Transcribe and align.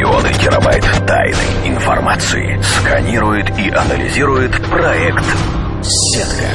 Миллионы 0.00 0.32
терабайт 0.32 0.82
тайной 1.06 1.68
информации 1.68 2.58
сканирует 2.62 3.50
и 3.58 3.68
анализирует 3.68 4.50
проект 4.70 5.26
«Сетка». 5.82 6.48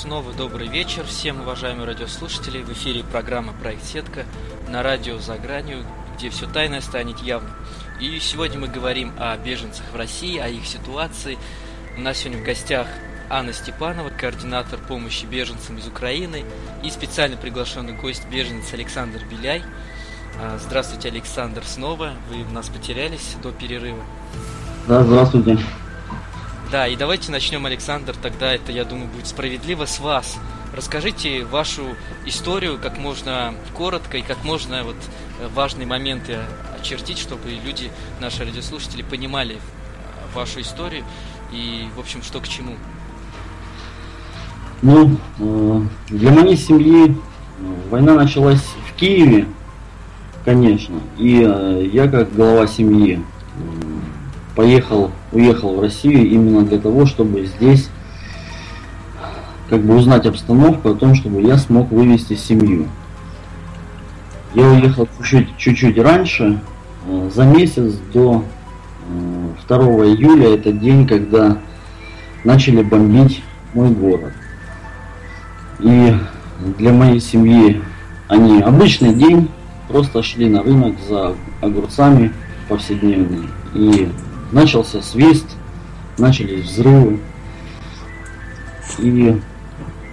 Снова 0.00 0.32
добрый 0.32 0.66
вечер 0.66 1.04
всем 1.04 1.40
уважаемые 1.40 1.86
радиослушатели. 1.86 2.64
В 2.64 2.72
эфире 2.72 3.04
программа 3.04 3.52
«Проект 3.52 3.84
Сетка» 3.84 4.24
на 4.66 4.82
радио 4.82 5.18
«За 5.18 5.36
гранью», 5.36 5.86
где 6.16 6.30
все 6.30 6.48
тайное 6.48 6.80
станет 6.80 7.20
явным. 7.20 7.52
И 8.00 8.18
сегодня 8.18 8.58
мы 8.58 8.66
говорим 8.66 9.12
о 9.20 9.36
беженцах 9.36 9.86
в 9.92 9.96
России, 9.96 10.38
о 10.38 10.48
их 10.48 10.66
ситуации. 10.66 11.38
У 11.96 12.00
нас 12.00 12.18
сегодня 12.18 12.42
в 12.42 12.44
гостях 12.44 12.88
Анна 13.30 13.52
Степанова, 13.52 14.10
координатор 14.10 14.80
помощи 14.80 15.26
беженцам 15.26 15.78
из 15.78 15.86
Украины, 15.86 16.44
и 16.82 16.90
специально 16.90 17.36
приглашенный 17.36 17.92
гость 17.92 18.26
беженец 18.28 18.74
Александр 18.74 19.20
Беляй. 19.30 19.62
А, 20.40 20.58
здравствуйте, 20.58 21.08
Александр, 21.08 21.62
снова. 21.64 22.12
Вы 22.30 22.44
нас 22.52 22.68
потерялись 22.68 23.36
до 23.42 23.52
перерыва. 23.52 24.02
Да, 24.88 25.04
здравствуйте. 25.04 25.58
Да, 26.70 26.88
и 26.88 26.96
давайте 26.96 27.30
начнем, 27.30 27.66
Александр, 27.66 28.14
тогда 28.20 28.52
это, 28.52 28.72
я 28.72 28.84
думаю, 28.84 29.08
будет 29.08 29.26
справедливо 29.26 29.84
с 29.84 30.00
вас. 30.00 30.38
Расскажите 30.74 31.44
вашу 31.44 31.82
историю 32.24 32.78
как 32.82 32.96
можно 32.96 33.54
коротко 33.74 34.16
и 34.16 34.22
как 34.22 34.42
можно 34.42 34.82
вот 34.84 34.96
важные 35.54 35.86
моменты 35.86 36.38
очертить, 36.80 37.18
чтобы 37.18 37.50
люди, 37.50 37.90
наши 38.20 38.42
радиослушатели, 38.42 39.02
понимали 39.02 39.58
а, 39.58 40.38
вашу 40.38 40.62
историю 40.62 41.04
и, 41.52 41.88
в 41.94 42.00
общем, 42.00 42.22
что 42.22 42.40
к 42.40 42.48
чему. 42.48 42.74
Ну, 44.80 45.16
э, 45.38 45.80
для 46.08 46.32
моей 46.32 46.56
семьи 46.56 47.10
э, 47.10 47.14
война 47.90 48.14
началась 48.14 48.62
в 48.88 48.96
Киеве, 48.96 49.46
конечно. 50.44 50.96
И 51.18 51.42
э, 51.44 51.88
я, 51.92 52.08
как 52.08 52.34
глава 52.34 52.66
семьи, 52.66 53.22
поехал, 54.54 55.10
уехал 55.32 55.76
в 55.76 55.80
Россию 55.80 56.28
именно 56.28 56.62
для 56.62 56.78
того, 56.78 57.06
чтобы 57.06 57.46
здесь 57.46 57.88
как 59.68 59.82
бы 59.82 59.96
узнать 59.96 60.26
обстановку 60.26 60.90
о 60.90 60.94
том, 60.94 61.14
чтобы 61.14 61.42
я 61.42 61.56
смог 61.56 61.90
вывести 61.90 62.34
семью. 62.34 62.88
Я 64.54 64.68
уехал 64.68 65.08
чуть-чуть, 65.56 65.98
раньше, 65.98 66.60
за 67.34 67.44
месяц 67.44 67.94
до 68.12 68.44
2 69.66 69.78
июля, 69.78 70.54
это 70.54 70.72
день, 70.72 71.06
когда 71.06 71.56
начали 72.44 72.82
бомбить 72.82 73.42
мой 73.72 73.90
город. 73.90 74.32
И 75.80 76.14
для 76.78 76.92
моей 76.92 77.20
семьи 77.20 77.80
они 78.28 78.60
обычный 78.60 79.14
день, 79.14 79.48
просто 79.92 80.22
шли 80.22 80.48
на 80.48 80.62
рынок 80.62 80.96
за 81.06 81.36
огурцами 81.60 82.32
повседневные. 82.68 83.48
И 83.74 84.10
начался 84.50 85.02
свист, 85.02 85.46
начались 86.18 86.64
взрывы. 86.64 87.20
И 88.98 89.40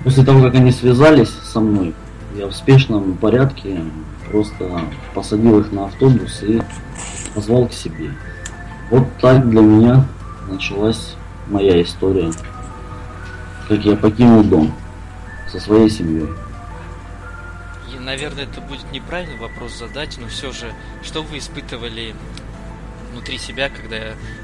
после 0.03 0.23
того, 0.25 0.44
как 0.44 0.55
они 0.55 0.71
связались 0.71 1.30
со 1.30 1.61
мной, 1.61 1.94
я 2.36 2.47
в 2.47 2.53
спешном 2.53 3.13
порядке 3.16 3.81
просто 4.30 4.81
посадил 5.13 5.59
их 5.61 5.71
на 5.71 5.86
автобус 5.86 6.43
и 6.43 6.61
позвал 7.33 7.67
к 7.67 7.73
себе. 7.73 8.11
Вот 8.91 9.08
так 9.21 9.49
для 9.49 9.61
меня 9.61 10.05
началась 10.49 11.16
моя 11.47 11.81
история, 11.81 12.31
как 13.67 13.83
я 13.86 13.95
покинул 13.95 14.43
дом 14.43 14.73
со 15.52 15.59
своей 15.59 15.89
семьей. 15.89 16.27
Наверное, 18.09 18.45
это 18.45 18.59
будет 18.59 18.91
неправильный 18.91 19.38
вопрос 19.38 19.77
задать, 19.77 20.17
но 20.19 20.27
все 20.29 20.52
же, 20.52 20.73
что 21.03 21.21
вы 21.21 21.38
испытывали 21.38 22.15
внутри 23.11 23.38
себя, 23.38 23.69
когда 23.69 23.97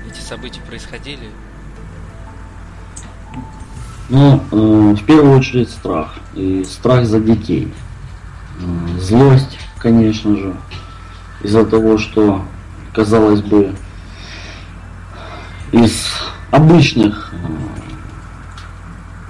эти 0.07 0.19
события 0.21 0.61
происходили? 0.61 1.31
Ну, 4.09 4.39
э, 4.51 4.93
в 4.93 5.03
первую 5.07 5.39
очередь 5.39 5.71
страх. 5.71 6.13
И 6.35 6.63
страх 6.63 7.07
за 7.07 7.19
детей. 7.19 7.73
Э, 8.59 8.99
злость, 8.99 9.57
конечно 9.79 10.37
же, 10.37 10.55
из-за 11.41 11.65
того, 11.65 11.97
что, 11.97 12.45
казалось 12.93 13.41
бы, 13.41 13.73
из 15.71 16.05
обычных 16.51 17.33
э, 17.33 17.37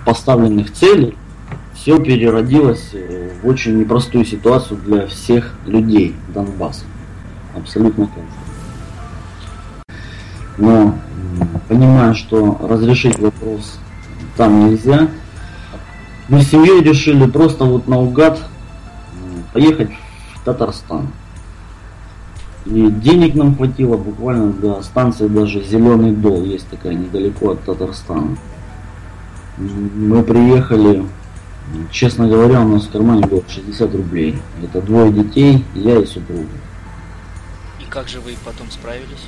поставленных 0.04 0.74
целей 0.74 1.18
все 1.86 2.00
переродилось 2.00 2.90
э, 2.94 3.30
в 3.44 3.48
очень 3.48 3.78
непростую 3.78 4.26
ситуацию 4.26 4.80
для 4.84 5.06
всех 5.06 5.54
людей 5.68 6.16
Донбасса. 6.34 6.84
Абсолютно 7.56 8.08
каждый. 8.08 8.32
Но 10.58 10.98
понимая, 11.68 12.16
что 12.16 12.58
разрешить 12.60 13.20
вопрос 13.20 13.78
там 14.36 14.68
нельзя, 14.68 15.10
мы 16.28 16.42
с 16.42 16.50
семьей 16.50 16.82
решили 16.82 17.30
просто 17.30 17.66
вот 17.66 17.88
наугад 17.88 18.40
поехать 19.54 19.92
в 20.34 20.44
Татарстан. 20.44 21.10
И 22.66 22.90
денег 22.90 23.36
нам 23.36 23.56
хватило 23.56 23.96
буквально 23.96 24.52
до 24.54 24.82
станции 24.82 25.28
даже 25.28 25.64
Зеленый 25.64 26.14
Дол, 26.14 26.46
есть 26.46 26.68
такая 26.68 26.96
недалеко 26.96 27.52
от 27.52 27.62
Татарстана. 27.62 28.38
Мы 29.60 30.24
приехали 30.24 31.06
Честно 31.92 32.28
говоря, 32.28 32.62
у 32.62 32.68
нас 32.68 32.86
в 32.86 32.92
кармане 32.92 33.26
было 33.26 33.44
60 33.48 33.96
рублей. 33.96 34.38
Это 34.64 34.82
двое 34.82 35.12
детей, 35.12 35.66
я 35.74 36.00
и 36.00 36.06
супруга. 36.06 36.48
И 37.80 37.86
как 37.90 38.08
же 38.08 38.20
вы 38.20 38.36
потом 38.46 38.70
справились? 38.70 39.26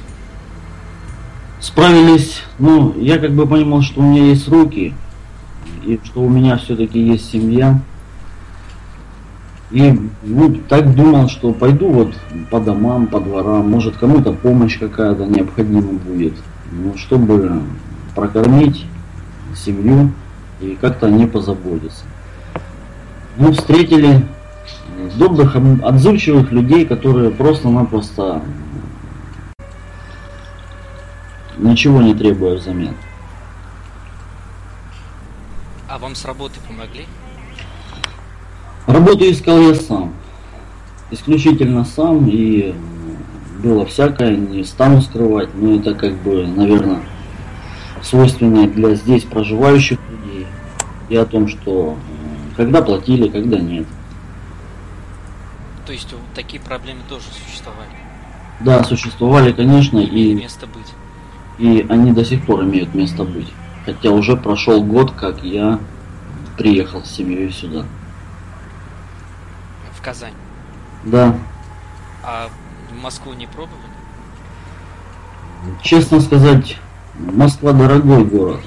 Справились, 1.60 2.42
ну, 2.60 2.94
я 3.00 3.18
как 3.18 3.32
бы 3.32 3.48
понимал, 3.48 3.82
что 3.82 4.02
у 4.02 4.04
меня 4.04 4.26
есть 4.26 4.48
руки, 4.48 4.94
и 5.84 6.00
что 6.04 6.22
у 6.22 6.30
меня 6.30 6.58
все-таки 6.58 7.00
есть 7.00 7.32
семья. 7.32 7.82
И 9.72 10.00
ну, 10.22 10.56
так 10.70 10.96
думал, 10.96 11.28
что 11.30 11.52
пойду 11.52 11.90
вот 11.90 12.14
по 12.52 12.60
домам, 12.60 13.08
по 13.08 13.20
дворам, 13.20 13.70
может 13.70 13.98
кому-то 13.98 14.32
помощь 14.32 14.78
какая-то 14.78 15.26
необходима 15.26 15.94
будет, 15.94 16.36
ну, 16.72 16.96
чтобы 16.96 17.64
прокормить 18.16 18.86
семью 19.56 20.12
и 20.62 20.78
как-то 20.80 21.10
не 21.10 21.26
позаботиться 21.26 22.06
мы 23.38 23.54
встретили 23.54 24.26
добрых, 25.16 25.56
отзывчивых 25.56 26.52
людей, 26.52 26.86
которые 26.86 27.30
просто-напросто 27.30 28.42
ничего 31.58 32.02
не 32.02 32.14
требуя 32.14 32.56
взамен. 32.56 32.96
А 35.88 35.98
вам 36.00 36.16
с 36.16 36.26
работы 36.26 36.60
помогли? 36.68 37.06
Работу 38.88 39.30
искал 39.30 39.60
я 39.60 39.76
сам. 39.76 40.14
Исключительно 41.12 41.86
сам 41.86 42.28
и 42.28 42.76
было 43.64 43.86
всякое, 43.86 44.36
не 44.36 44.64
стану 44.64 45.02
скрывать, 45.02 45.50
но 45.56 45.76
это 45.76 45.94
как 45.94 46.14
бы, 46.18 46.46
наверное, 46.46 47.00
свойственно 48.02 48.68
для 48.68 48.96
здесь 48.96 49.24
проживающих 49.24 50.00
людей. 50.10 50.48
И 51.10 51.16
о 51.16 51.26
том, 51.26 51.48
что 51.48 51.98
когда 52.58 52.82
платили, 52.82 53.30
когда 53.30 53.60
нет. 53.60 53.86
То 55.86 55.94
есть 55.94 56.14
такие 56.36 56.62
проблемы 56.62 57.02
тоже 57.08 57.26
существовали? 57.32 57.90
Да, 58.60 58.84
существовали, 58.84 59.54
конечно, 59.54 60.00
и... 60.00 60.34
Место 60.34 60.68
быть. 60.68 60.94
И 61.60 61.86
они 61.88 62.12
до 62.12 62.26
сих 62.26 62.46
пор 62.46 62.64
имеют 62.64 62.94
место 62.94 63.24
быть. 63.24 63.48
Хотя 63.86 64.10
уже 64.10 64.36
прошел 64.36 64.84
год, 64.84 65.12
как 65.12 65.44
я 65.44 65.80
приехал 66.58 67.04
с 67.04 67.12
семьей 67.12 67.52
сюда. 67.52 67.86
В 69.94 70.02
Казань? 70.02 70.34
Да. 71.06 71.36
А 72.24 72.50
в 72.92 73.02
Москву 73.02 73.34
не 73.34 73.46
пробовали? 73.46 73.78
Честно 75.84 76.20
сказать, 76.20 76.78
Москва 77.16 77.72
дорогой 77.72 78.26
город. 78.26 78.62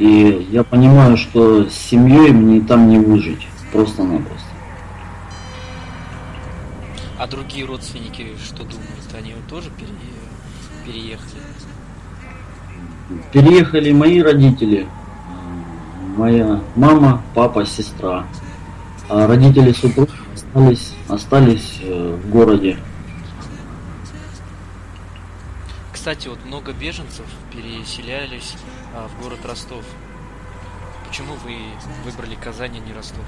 И 0.00 0.48
я 0.50 0.64
понимаю, 0.64 1.18
что 1.18 1.68
с 1.68 1.74
семьей 1.74 2.32
мне 2.32 2.62
там 2.62 2.88
не 2.88 2.98
выжить. 2.98 3.46
Просто-напросто. 3.70 4.48
А 7.18 7.26
другие 7.26 7.66
родственники 7.66 8.28
что 8.42 8.62
думают? 8.62 9.14
Они 9.14 9.34
тоже 9.50 9.68
пере... 9.76 9.90
переехали? 10.86 11.42
Переехали 13.30 13.92
мои 13.92 14.22
родители. 14.22 14.86
Моя 16.16 16.62
мама, 16.76 17.22
папа, 17.34 17.66
сестра. 17.66 18.24
А 19.10 19.26
родители 19.26 19.72
супруги 19.72 20.12
остались, 20.34 20.94
остались 21.08 21.78
э, 21.82 22.18
в 22.24 22.30
городе. 22.30 22.78
Кстати, 26.00 26.28
вот 26.28 26.38
много 26.46 26.72
беженцев 26.72 27.26
переселялись 27.52 28.54
а, 28.94 29.06
в 29.06 29.22
город 29.22 29.40
Ростов. 29.44 29.84
Почему 31.06 31.34
вы 31.44 31.56
выбрали 32.06 32.38
Казань, 32.42 32.78
а 32.82 32.88
не 32.88 32.94
Ростов? 32.94 33.22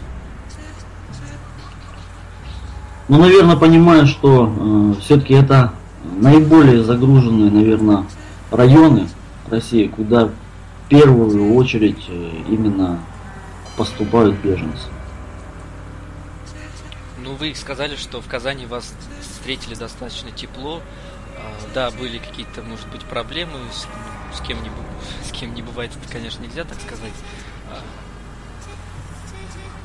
Ну, 3.09 3.19
наверное, 3.19 3.57
понимаю, 3.57 4.07
что 4.07 4.51
э, 4.51 5.01
все-таки 5.03 5.35
это 5.35 5.75
наиболее 6.17 6.83
загруженные, 6.83 7.51
наверное, 7.51 8.07
районы 8.51 9.07
России, 9.51 9.87
куда 9.89 10.29
в 10.29 10.33
первую 10.89 11.55
очередь 11.55 12.07
э, 12.09 12.31
именно 12.49 13.01
поступают 13.77 14.37
беженцы. 14.37 14.89
Ну, 17.33 17.39
вы 17.39 17.55
сказали, 17.55 17.97
что 17.97 18.21
в 18.21 18.29
Казани 18.29 18.67
вас 18.67 18.93
встретили 19.23 19.75
достаточно 19.75 20.31
тепло. 20.31 20.83
А, 21.39 21.73
да, 21.73 21.91
были 21.91 22.19
какие-то, 22.19 22.61
может 22.63 22.87
быть, 22.89 23.03
проблемы 23.05 23.59
с, 23.73 23.87
с 24.37 24.43
кем 24.43 24.63
не 24.63 24.71
с 25.27 25.33
кем 25.33 25.55
не 25.55 25.63
бывает, 25.63 25.93
это, 25.97 26.13
конечно, 26.13 26.43
нельзя 26.43 26.65
так 26.65 26.79
сказать. 26.79 27.15
А, 27.71 27.81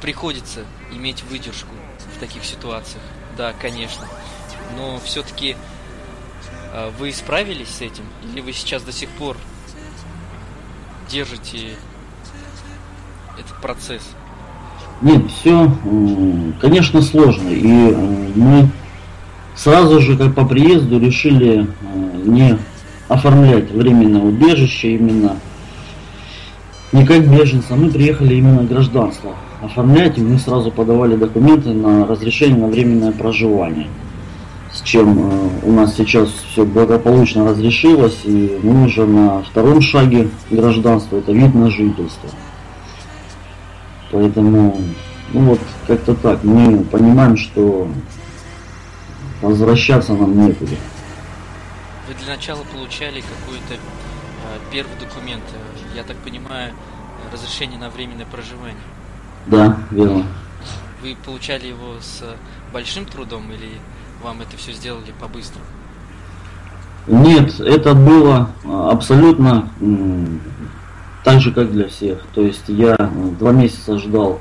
приходится 0.02 0.66
иметь 0.92 1.24
выдержку 1.24 1.70
в 2.18 2.20
таких 2.20 2.44
ситуациях. 2.44 3.04
Да, 3.38 3.54
конечно. 3.54 4.06
Но 4.76 5.00
все-таки 5.00 5.56
а, 6.74 6.92
вы 7.00 7.14
справились 7.14 7.70
с 7.70 7.80
этим? 7.80 8.04
Или 8.26 8.42
вы 8.42 8.52
сейчас 8.52 8.84
до 8.84 8.92
сих 8.92 9.10
пор 9.12 9.38
держите 11.08 11.78
этот 13.40 13.62
процесс? 13.62 14.04
Нет, 15.02 15.24
все, 15.30 15.72
конечно, 16.60 17.02
сложно. 17.02 17.50
И 17.50 17.96
мы 18.36 18.70
сразу 19.56 20.02
же, 20.02 20.18
как 20.18 20.34
по 20.34 20.46
приезду, 20.46 21.00
решили 21.00 21.68
не 22.26 22.58
оформлять 23.08 23.72
временное 23.72 24.22
убежище 24.22 24.96
именно 24.96 25.38
не 26.94 27.06
как 27.06 27.28
беженца, 27.28 27.76
мы 27.76 27.90
приехали 27.90 28.36
именно 28.36 28.64
гражданство 28.64 29.34
оформлять, 29.62 30.18
и 30.18 30.22
мы 30.22 30.40
сразу 30.40 30.72
подавали 30.72 31.16
документы 31.16 31.72
на 31.72 32.08
разрешение 32.08 32.58
на 32.58 32.68
временное 32.68 33.12
проживание. 33.12 33.88
С 34.72 34.82
чем 34.82 35.20
э, 35.20 35.50
у 35.64 35.72
нас 35.72 35.96
сейчас 35.96 36.30
все 36.52 36.64
благополучно 36.64 37.50
разрешилось, 37.50 38.20
и 38.24 38.60
мы 38.62 38.86
уже 38.86 39.06
на 39.06 39.42
втором 39.42 39.82
шаге 39.82 40.30
гражданства, 40.50 41.18
это 41.18 41.32
вид 41.32 41.54
на 41.56 41.70
жительство. 41.70 42.30
Поэтому, 44.12 44.81
ну 45.33 45.42
вот, 45.42 45.59
как-то 45.86 46.15
так, 46.15 46.44
мы 46.44 46.83
понимаем, 46.86 47.36
что 47.38 47.89
возвращаться 49.42 50.13
нам 50.13 50.38
некуда. 50.48 50.75
Вы 52.07 52.13
для 52.24 52.36
начала 52.36 52.63
получали 52.74 53.21
какой-то 53.21 53.74
э, 53.74 53.77
первый 54.71 54.98
документ, 55.00 55.44
я 55.95 56.04
так 56.04 56.18
понимаю, 56.18 56.74
разрешение 57.31 57.80
на 57.80 57.89
временное 57.89 58.25
проживание. 58.25 58.77
Да, 59.48 59.77
верно. 59.92 60.25
Вы 61.01 61.15
получали 61.25 61.68
его 61.68 61.95
с 62.01 62.24
большим 62.74 63.06
трудом 63.06 63.51
или 63.51 63.71
вам 64.24 64.42
это 64.42 64.57
все 64.57 64.71
сделали 64.71 65.13
по-быстрому? 65.19 65.65
Нет, 67.07 67.59
это 67.59 67.94
было 67.94 68.50
а, 68.65 68.92
абсолютно 68.92 69.69
так 71.28 71.42
же, 71.42 71.52
как 71.52 71.74
для 71.74 71.90
всех. 71.90 72.20
То 72.34 72.42
есть 72.42 72.64
я 72.70 72.96
э, 72.98 73.10
два 73.38 73.52
месяца 73.52 73.98
ждал 73.98 74.40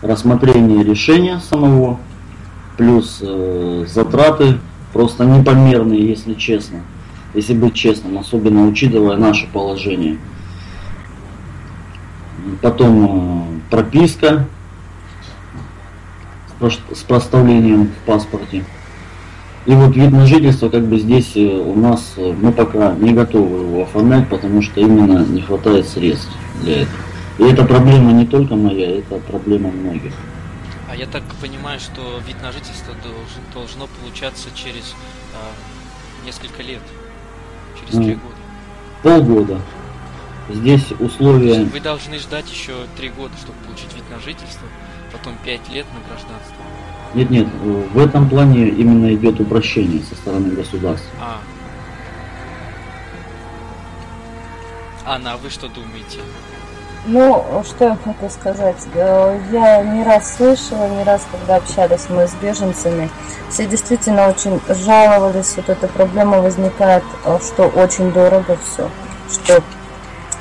рассмотрения 0.00 0.82
решения 0.82 1.38
самого, 1.40 2.00
плюс 2.78 3.18
э, 3.20 3.84
затраты 3.86 4.58
просто 4.94 5.26
непомерные, 5.26 6.08
если 6.08 6.32
честно. 6.32 6.78
Если 7.34 7.52
быть 7.52 7.74
честным, 7.74 8.16
особенно 8.16 8.66
учитывая 8.66 9.18
наше 9.18 9.46
положение. 9.52 10.16
Потом 12.62 13.04
э, 13.04 13.70
прописка 13.70 14.46
с 16.94 17.02
проставлением 17.02 17.88
в 17.88 18.06
паспорте. 18.06 18.64
И 19.64 19.74
вот 19.74 19.94
вид 19.94 20.10
на 20.10 20.26
жительство, 20.26 20.68
как 20.68 20.84
бы 20.86 20.98
здесь 20.98 21.36
э, 21.36 21.40
у 21.40 21.76
нас, 21.76 22.14
э, 22.16 22.32
мы 22.32 22.50
пока 22.50 22.94
не 22.94 23.12
готовы 23.12 23.64
его 23.64 23.82
оформлять, 23.84 24.28
потому 24.28 24.60
что 24.60 24.80
именно 24.80 25.24
не 25.24 25.40
хватает 25.40 25.86
средств 25.86 26.32
для 26.62 26.82
этого. 26.82 26.96
И 27.38 27.44
эта 27.44 27.64
проблема 27.64 28.12
не 28.12 28.26
только 28.26 28.56
моя, 28.56 28.98
это 28.98 29.18
проблема 29.18 29.70
многих. 29.70 30.12
А 30.90 30.96
я 30.96 31.06
так 31.06 31.22
понимаю, 31.40 31.78
что 31.78 32.20
вид 32.26 32.42
на 32.42 32.50
жительство 32.50 32.92
должен, 33.02 33.42
должно 33.54 33.88
получаться 34.00 34.48
через 34.54 34.94
а, 35.32 36.26
несколько 36.26 36.62
лет, 36.62 36.82
через 37.80 38.04
три 38.04 38.18
ну, 39.02 39.14
года. 39.14 39.24
Полгода. 39.24 39.60
Здесь 40.50 40.92
условия... 40.98 41.64
Вы 41.64 41.80
должны 41.80 42.18
ждать 42.18 42.50
еще 42.50 42.74
три 42.96 43.08
года, 43.08 43.32
чтобы 43.40 43.58
получить 43.64 43.94
вид 43.94 44.04
на 44.10 44.18
жительство, 44.18 44.66
потом 45.12 45.34
пять 45.44 45.66
лет 45.70 45.86
на 45.94 46.08
гражданство. 46.08 46.56
Нет, 47.14 47.30
нет, 47.30 47.46
в 47.62 47.98
этом 47.98 48.28
плане 48.28 48.68
именно 48.68 49.12
идет 49.14 49.38
упрощение 49.40 50.02
со 50.02 50.14
стороны 50.14 50.50
государства. 50.50 51.10
А. 51.20 51.40
Анна, 55.04 55.34
а 55.34 55.36
вы 55.36 55.50
что 55.50 55.68
думаете? 55.68 56.20
Ну, 57.04 57.44
что 57.66 57.84
я 57.84 57.98
могу 58.04 58.30
сказать? 58.30 58.76
Э, 58.94 59.36
я 59.50 59.82
не 59.82 60.04
раз 60.04 60.36
слышала, 60.36 60.88
не 60.88 61.02
раз, 61.02 61.26
когда 61.32 61.56
общались 61.56 62.08
мы 62.08 62.28
с 62.28 62.34
беженцами, 62.34 63.10
все 63.50 63.66
действительно 63.66 64.28
очень 64.28 64.60
жаловались, 64.68 65.54
вот 65.56 65.68
эта 65.68 65.88
проблема 65.88 66.40
возникает, 66.40 67.02
э, 67.24 67.38
что 67.42 67.64
очень 67.64 68.12
дорого 68.12 68.56
все, 68.64 68.88
что, 69.28 69.64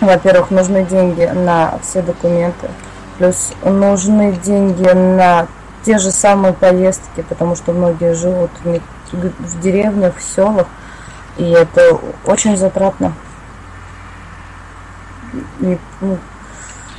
во-первых, 0.02 0.52
нужны 0.52 0.86
деньги 0.86 1.24
на 1.24 1.80
все 1.82 2.04
документы, 2.04 2.70
плюс 3.18 3.54
нужны 3.64 4.34
деньги 4.34 4.88
на 4.88 5.48
те 5.84 5.98
же 5.98 6.12
самые 6.12 6.54
поездки, 6.54 7.22
потому 7.28 7.56
что 7.56 7.74
многие 7.74 8.14
живут 8.14 8.52
в 8.64 9.60
деревнях, 9.62 10.18
в 10.18 10.22
селах, 10.22 10.68
и 11.38 11.44
это 11.44 12.00
очень 12.26 12.58
затратно. 12.58 13.14
И, 15.60 15.78
ну, 16.02 16.20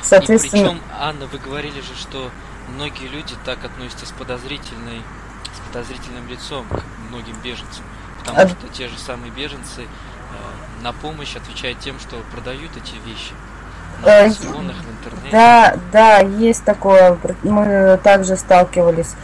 соответственно... 0.01 0.59
И 0.59 0.63
причем, 0.63 0.81
Анна, 0.99 1.27
вы 1.27 1.37
говорили 1.37 1.81
же, 1.81 1.95
что 1.95 2.31
многие 2.75 3.07
люди 3.07 3.35
так 3.45 3.63
относятся 3.63 4.05
с 4.05 4.11
подозрительной, 4.11 5.01
с 5.53 5.67
подозрительным 5.67 6.27
лицом 6.27 6.65
к 6.67 6.83
многим 7.09 7.35
беженцам, 7.43 7.83
потому 8.19 8.39
а... 8.39 8.47
что 8.47 8.67
те 8.69 8.87
же 8.87 8.97
самые 8.97 9.31
беженцы 9.31 9.83
э, 9.83 9.85
на 10.81 10.93
помощь 10.93 11.35
отвечают 11.35 11.79
тем, 11.79 11.99
что 11.99 12.17
продают 12.31 12.71
эти 12.75 12.95
вещи 13.07 13.33
э. 14.05 14.29
Да, 15.31 15.75
да, 15.91 16.19
есть 16.19 16.63
такое. 16.63 17.17
Мы 17.43 17.99
также 18.03 18.37
сталкивались, 18.37 19.15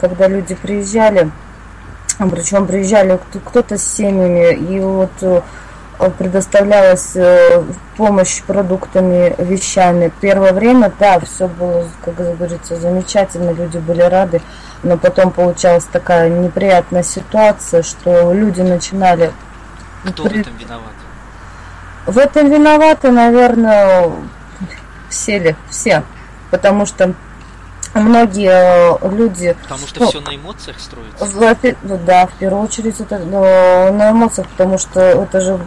когда 0.00 0.26
люди 0.26 0.54
приезжали, 0.54 1.30
причем 2.18 2.66
приезжали 2.66 3.20
кто-то 3.44 3.76
с 3.76 3.84
семьями, 3.84 4.54
и 4.54 4.80
вот 4.80 5.10
э, 5.20 5.42
предоставлялась 6.16 7.14
э, 7.14 7.62
помощь 7.96 8.42
продуктами, 8.42 9.34
вещами. 9.38 10.12
Первое 10.20 10.52
время, 10.52 10.92
да, 10.98 11.20
все 11.20 11.48
было, 11.48 11.84
как 12.04 12.14
говорится, 12.14 12.76
замечательно, 12.76 13.50
люди 13.50 13.78
были 13.78 14.02
рады, 14.02 14.40
но 14.82 14.96
потом 14.96 15.32
получалась 15.32 15.84
такая 15.84 16.30
неприятная 16.30 17.02
ситуация, 17.02 17.82
что 17.82 18.32
люди 18.32 18.60
начинали... 18.60 19.32
Кто 20.04 20.24
при... 20.24 20.38
в 20.38 20.40
этом 20.40 20.56
виноват? 20.56 20.92
В 22.08 22.16
этом 22.16 22.50
виноваты, 22.50 23.10
наверное, 23.10 24.10
все 25.10 25.38
ли, 25.38 25.56
все. 25.68 26.02
Потому 26.50 26.86
что 26.86 27.12
многие 27.92 28.96
э, 28.98 29.14
люди... 29.14 29.54
Потому 29.62 29.86
что 29.86 30.00
ну, 30.00 30.06
все 30.06 30.20
на 30.20 30.34
эмоциях 30.34 30.80
строится? 30.80 31.76
Ну 31.82 32.00
да, 32.06 32.26
в 32.26 32.32
первую 32.38 32.62
очередь 32.62 32.98
это 32.98 33.18
ну, 33.18 33.42
на 33.92 34.12
эмоциях, 34.12 34.48
потому 34.48 34.78
что 34.78 35.00
это 35.00 35.42
же 35.42 35.60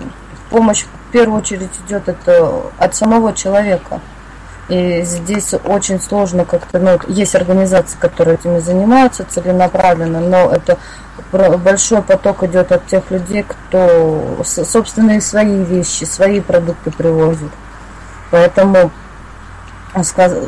помощь 0.50 0.82
в 0.82 1.12
первую 1.12 1.42
очередь 1.42 1.70
идет 1.86 2.10
это 2.10 2.64
от 2.80 2.96
самого 2.96 3.34
человека. 3.34 4.02
И 4.72 5.02
здесь 5.04 5.54
очень 5.66 6.00
сложно 6.00 6.46
как-то, 6.46 6.80
ну, 6.80 6.98
есть 7.10 7.36
организации, 7.36 7.98
которые 8.00 8.36
этими 8.36 8.60
занимаются 8.60 9.26
целенаправленно, 9.26 10.22
но 10.22 10.50
это 10.50 10.78
большой 11.34 12.02
поток 12.02 12.44
идет 12.44 12.72
от 12.72 12.88
тех 12.88 13.12
людей, 13.12 13.44
кто 13.44 14.42
собственные 14.46 15.20
свои 15.20 15.62
вещи, 15.66 16.06
свои 16.06 16.40
продукты 16.40 16.90
привозит. 16.90 17.52
Поэтому 18.32 18.92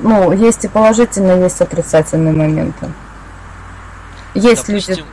ну, 0.04 0.32
есть 0.32 0.64
и 0.64 0.70
положительные, 0.70 1.42
есть 1.42 1.60
отрицательные 1.60 2.34
моменты. 2.34 2.94
Есть 4.36 4.68
Допустим... 4.68 4.96
люди. 4.96 5.06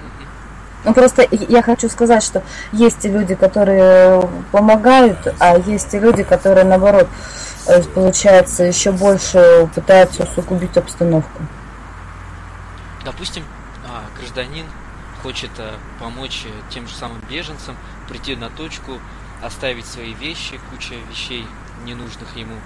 Ну 0.84 0.94
просто 0.94 1.26
я 1.30 1.62
хочу 1.62 1.88
сказать, 1.88 2.22
что 2.22 2.44
есть 2.70 3.04
и 3.04 3.08
люди, 3.08 3.34
которые 3.34 4.22
помогают, 4.52 5.34
а 5.40 5.58
есть 5.58 5.92
и 5.94 5.98
люди, 5.98 6.22
которые 6.22 6.64
наоборот, 6.64 7.08
э, 7.70 7.82
получается, 7.82 8.64
еще 8.64 8.92
больше 8.92 9.68
пытаются 9.74 10.24
усугубить 10.24 10.76
обстановку. 10.76 11.42
Допустим, 13.04 13.44
а, 13.86 14.04
гражданин 14.18 14.66
хочет 15.22 15.50
э, 15.58 15.72
помочь 15.98 16.44
э, 16.46 16.50
тем 16.70 16.86
же 16.86 16.94
самым 16.94 17.20
беженцам 17.28 17.76
прийти 18.08 18.36
на 18.36 18.50
точку, 18.50 18.98
оставить 19.42 19.86
свои 19.86 20.12
вещи, 20.14 20.60
куча 20.70 20.94
вещей 21.08 21.46
ненужных 21.84 22.36
ему. 22.36 22.56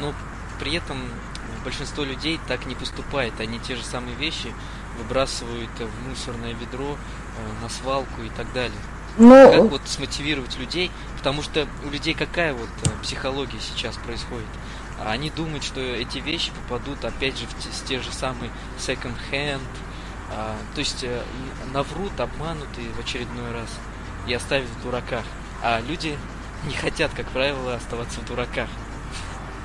Но 0.00 0.14
при 0.58 0.74
этом 0.74 0.98
большинство 1.64 2.04
людей 2.04 2.40
так 2.48 2.66
не 2.66 2.74
поступает. 2.74 3.38
Они 3.40 3.58
те 3.58 3.76
же 3.76 3.84
самые 3.84 4.14
вещи 4.16 4.52
выбрасывают 4.98 5.70
в 5.78 6.08
мусорное 6.08 6.54
ведро, 6.54 6.96
на 7.62 7.68
свалку 7.68 8.22
и 8.22 8.28
так 8.30 8.52
далее. 8.52 8.78
Ну... 9.18 9.50
Как 9.50 9.70
вот 9.70 9.82
смотивировать 9.86 10.58
людей, 10.58 10.90
потому 11.16 11.42
что 11.42 11.66
у 11.86 11.90
людей 11.90 12.14
какая 12.14 12.52
вот 12.52 12.68
э, 12.84 12.88
психология 13.02 13.58
сейчас 13.60 13.96
происходит? 13.96 14.46
Они 15.04 15.30
думают, 15.30 15.64
что 15.64 15.80
эти 15.80 16.18
вещи 16.18 16.52
попадут 16.62 17.04
опять 17.04 17.38
же 17.38 17.46
в 17.46 17.54
те, 17.62 17.68
в 17.70 17.84
те 17.86 18.00
же 18.00 18.12
самые 18.12 18.50
second 18.78 19.14
hand, 19.30 19.60
а, 20.32 20.54
то 20.74 20.78
есть 20.78 21.02
э, 21.04 21.22
наврут, 21.72 22.18
обманут 22.20 22.68
и 22.78 22.88
в 22.96 23.00
очередной 23.00 23.52
раз 23.52 23.68
и 24.26 24.34
оставят 24.34 24.68
в 24.68 24.82
дураках. 24.82 25.24
А 25.62 25.80
люди 25.80 26.16
не 26.66 26.74
хотят, 26.74 27.10
как 27.16 27.26
правило, 27.26 27.74
оставаться 27.74 28.20
в 28.20 28.26
дураках. 28.26 28.68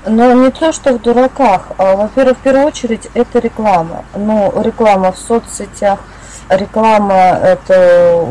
Но 0.07 0.33
не 0.33 0.51
то, 0.51 0.71
что 0.71 0.93
в 0.93 1.01
дураках. 1.01 1.71
А, 1.77 1.95
во-первых, 1.95 2.37
в 2.37 2.41
первую 2.41 2.67
очередь, 2.67 3.07
это 3.13 3.39
реклама. 3.39 4.05
Ну, 4.15 4.53
реклама 4.61 5.11
в 5.11 5.17
соцсетях, 5.17 5.99
реклама 6.49 7.13
это 7.13 8.27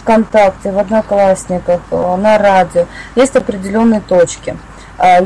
ВКонтакте, 0.00 0.72
в 0.72 0.78
Одноклассниках, 0.78 1.80
на 1.90 2.38
радио. 2.38 2.86
Есть 3.14 3.36
определенные 3.36 4.00
точки. 4.00 4.56
А, 4.98 5.24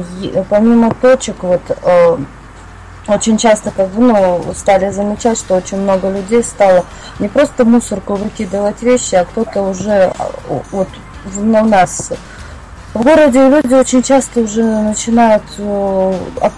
помимо 0.50 0.92
точек, 0.94 1.42
вот 1.42 1.62
э, 1.70 2.16
очень 3.08 3.38
часто 3.38 3.70
как 3.70 3.88
бы, 3.88 4.02
ну, 4.02 4.52
стали 4.54 4.90
замечать, 4.90 5.38
что 5.38 5.56
очень 5.56 5.78
много 5.78 6.10
людей 6.10 6.42
стало 6.44 6.84
не 7.18 7.28
просто 7.28 7.64
мусорку 7.64 8.14
выкидывать 8.14 8.82
вещи, 8.82 9.14
а 9.14 9.24
кто-то 9.24 9.62
уже 9.62 10.12
а, 10.18 10.30
вот 10.70 10.88
у 11.36 11.40
нас 11.42 12.12
в 12.94 13.02
городе 13.02 13.48
люди 13.48 13.72
очень 13.72 14.02
часто 14.02 14.40
уже 14.40 14.62
начинают 14.62 15.42
э, 15.56 16.14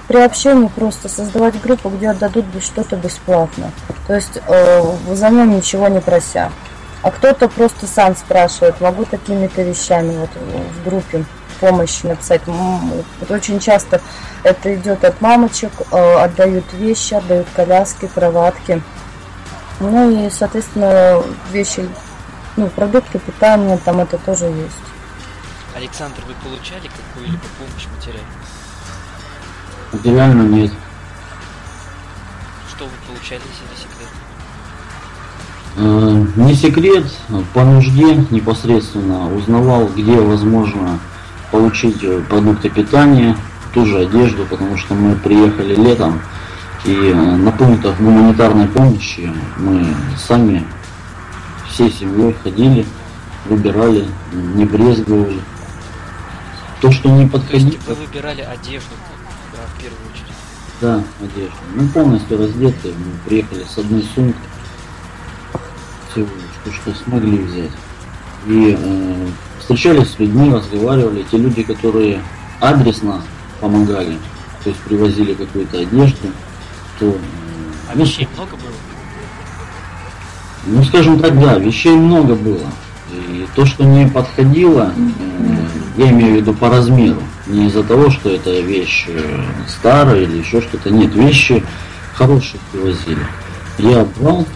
при 0.08 0.16
общении 0.16 0.66
просто 0.66 1.08
создавать 1.08 1.60
группу, 1.62 1.88
где 1.88 2.10
отдадут 2.10 2.46
что-то 2.60 2.96
бесплатно. 2.96 3.70
То 4.08 4.14
есть 4.14 4.38
э, 4.44 4.82
взамен 5.08 5.56
ничего 5.56 5.86
не 5.86 6.00
прося. 6.00 6.50
А 7.02 7.10
кто-то 7.12 7.48
просто 7.48 7.86
сам 7.86 8.16
спрашивает, 8.16 8.80
могу 8.80 9.04
такими-то 9.04 9.62
вещами 9.62 10.16
вот 10.16 10.30
в 10.34 10.88
группе 10.88 11.24
помощи 11.60 12.06
написать. 12.06 12.42
Очень 13.28 13.60
часто 13.60 14.00
это 14.42 14.74
идет 14.74 15.04
от 15.04 15.20
мамочек, 15.20 15.70
э, 15.92 16.14
отдают 16.16 16.64
вещи, 16.72 17.14
отдают 17.14 17.46
коляски, 17.54 18.08
кроватки. 18.12 18.82
Ну 19.78 20.10
и, 20.10 20.30
соответственно, 20.30 21.22
вещи, 21.52 21.88
ну, 22.56 22.66
продукты 22.68 23.20
питания, 23.20 23.78
там 23.84 24.00
это 24.00 24.18
тоже 24.18 24.46
есть. 24.46 24.93
Александр, 25.74 26.22
вы 26.28 26.34
получали 26.34 26.88
какую-либо 26.88 27.42
помощь 27.58 27.86
материальную? 27.96 28.38
Материально 29.92 30.42
нет. 30.42 30.72
Что 32.68 32.84
вы 32.84 32.90
получали, 33.08 33.40
если 33.40 33.82
секрет? 33.82 34.08
Э, 35.76 36.26
не 36.36 36.54
секрет, 36.54 37.06
по 37.52 37.64
нужде 37.64 38.14
непосредственно 38.30 39.34
узнавал, 39.34 39.88
где 39.88 40.12
возможно 40.20 41.00
получить 41.50 42.04
э, 42.04 42.20
продукты 42.28 42.70
питания, 42.70 43.36
ту 43.72 43.84
же 43.84 43.98
одежду, 43.98 44.46
потому 44.46 44.76
что 44.76 44.94
мы 44.94 45.16
приехали 45.16 45.74
летом, 45.74 46.20
и 46.84 46.92
э, 46.92 47.14
на 47.14 47.50
пунктах 47.50 47.98
гуманитарной 47.98 48.68
помощи 48.68 49.32
мы 49.58 49.92
сами 50.16 50.64
всей 51.68 51.90
семьей 51.90 52.36
ходили, 52.44 52.86
выбирали, 53.46 54.06
не 54.32 54.64
брезговали. 54.64 55.40
То, 56.84 56.92
что 56.92 57.08
не 57.08 57.26
подходит. 57.26 57.78
вы 57.86 57.94
выбирали 57.94 58.42
одежду, 58.42 58.90
да, 59.54 59.60
в 59.74 59.80
первую 59.80 60.00
очередь. 60.12 60.34
Да, 60.82 61.02
одежду. 61.18 61.56
Мы 61.74 61.88
полностью 61.88 62.36
раздеты, 62.36 62.88
мы 62.88 63.18
приехали 63.24 63.64
с 63.64 63.78
одной 63.78 64.04
сумкой. 64.14 64.42
Всего, 66.12 66.26
что, 66.62 66.72
что 66.74 67.04
смогли 67.04 67.38
взять. 67.38 67.70
И 68.46 68.76
э, 68.78 69.28
встречались 69.60 70.10
с 70.10 70.18
людьми, 70.18 70.52
разговаривали. 70.52 71.24
Те 71.30 71.38
люди, 71.38 71.62
которые 71.62 72.20
адресно 72.60 73.22
помогали, 73.62 74.18
то 74.62 74.68
есть 74.68 74.80
привозили 74.82 75.32
какую-то 75.32 75.78
одежду, 75.78 76.28
то... 76.98 77.06
Э, 77.06 77.14
а 77.92 77.96
вещей 77.96 78.28
много 78.34 78.56
было? 78.56 78.74
Ну, 80.66 80.84
скажем 80.84 81.18
так, 81.18 81.40
да, 81.40 81.56
вещей 81.56 81.96
много 81.96 82.34
было. 82.34 82.70
То, 83.54 83.64
что 83.66 83.84
не 83.84 84.08
подходило, 84.08 84.92
я 85.96 86.10
имею 86.10 86.34
в 86.34 86.36
виду 86.36 86.54
по 86.54 86.68
размеру. 86.68 87.22
Не 87.46 87.66
из-за 87.66 87.84
того, 87.84 88.10
что 88.10 88.30
это 88.30 88.50
вещь 88.60 89.04
э, 89.08 89.42
старая 89.68 90.22
или 90.22 90.38
еще 90.38 90.60
что-то. 90.60 90.90
Нет, 90.90 91.14
вещи 91.14 91.62
хорошие 92.14 92.60
привозили. 92.72 93.24
Я 93.78 94.04
брал 94.04 94.46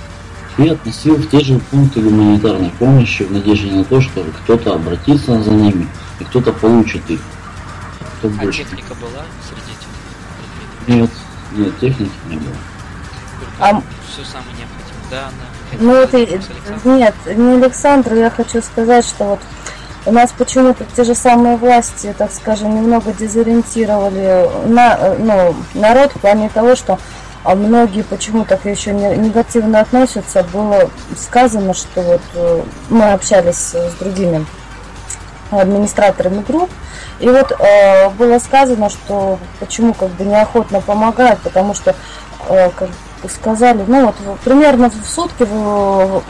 и 0.57 0.69
относил 0.69 1.17
в 1.17 1.29
те 1.29 1.41
же 1.41 1.59
пункты 1.71 2.01
гуманитарной 2.01 2.71
помощи 2.79 3.23
в 3.23 3.31
надежде 3.31 3.71
на 3.73 3.85
то, 3.85 4.01
что 4.01 4.25
кто-то 4.43 4.75
обратится 4.75 5.41
за 5.43 5.51
ними 5.51 5.87
и 6.19 6.25
кто-то 6.25 6.53
получит 6.53 7.09
их. 7.09 7.21
Кто 8.19 8.29
а 8.29 8.31
больше. 8.31 8.65
техника 8.65 8.95
была 8.95 9.25
среди 9.49 9.71
этих 9.77 10.87
предметов? 10.87 11.11
Нет, 11.55 11.67
нет, 11.67 11.79
техники 11.79 12.13
не 12.29 12.37
было. 12.37 12.57
А... 13.61 13.83
Все 14.11 14.25
самое 14.25 14.51
необходимое. 14.59 14.78
Да, 15.11 15.29
она 15.29 15.49
ну 15.81 16.03
и, 16.03 16.41
нет, 16.85 17.15
не 17.27 17.63
Александру, 17.63 18.17
я 18.17 18.31
хочу 18.31 18.63
сказать, 18.63 19.05
что 19.05 19.25
вот 19.25 19.41
у 20.07 20.13
нас 20.13 20.33
почему-то 20.37 20.85
те 20.97 21.05
же 21.05 21.15
самые 21.15 21.57
власти, 21.57 22.15
так 22.17 22.33
скажем, 22.33 22.75
немного 22.75 23.13
дезориентировали 23.13 24.49
на, 24.67 25.15
ну, 25.19 25.55
народ 25.75 26.13
в 26.13 26.21
плане 26.21 26.49
того, 26.49 26.75
что 26.75 26.99
а 27.45 27.55
многие 27.55 28.03
почему-то 28.03 28.59
еще 28.65 28.93
негативно 28.93 29.81
относятся. 29.81 30.43
Было 30.53 30.91
сказано, 31.17 31.73
что 31.73 32.03
вот 32.03 32.21
э, 32.35 32.63
мы 32.91 33.13
общались 33.13 33.75
с 33.75 33.95
другими 34.01 34.45
администраторами 35.51 36.43
групп, 36.47 36.71
и 37.21 37.29
вот 37.29 37.53
э, 37.53 38.11
было 38.11 38.39
сказано, 38.39 38.91
что 38.91 39.39
почему 39.61 39.95
как 39.95 40.11
бы 40.11 40.25
неохотно 40.25 40.81
помогают, 40.81 41.41
потому 41.41 41.75
что 41.75 41.95
э, 42.49 42.71
как 42.77 42.91
сказали, 43.29 43.85
ну 43.87 44.07
вот 44.07 44.17
примерно 44.45 44.91
в 44.91 45.09
сутки 45.09 45.45
в, 45.45 46.23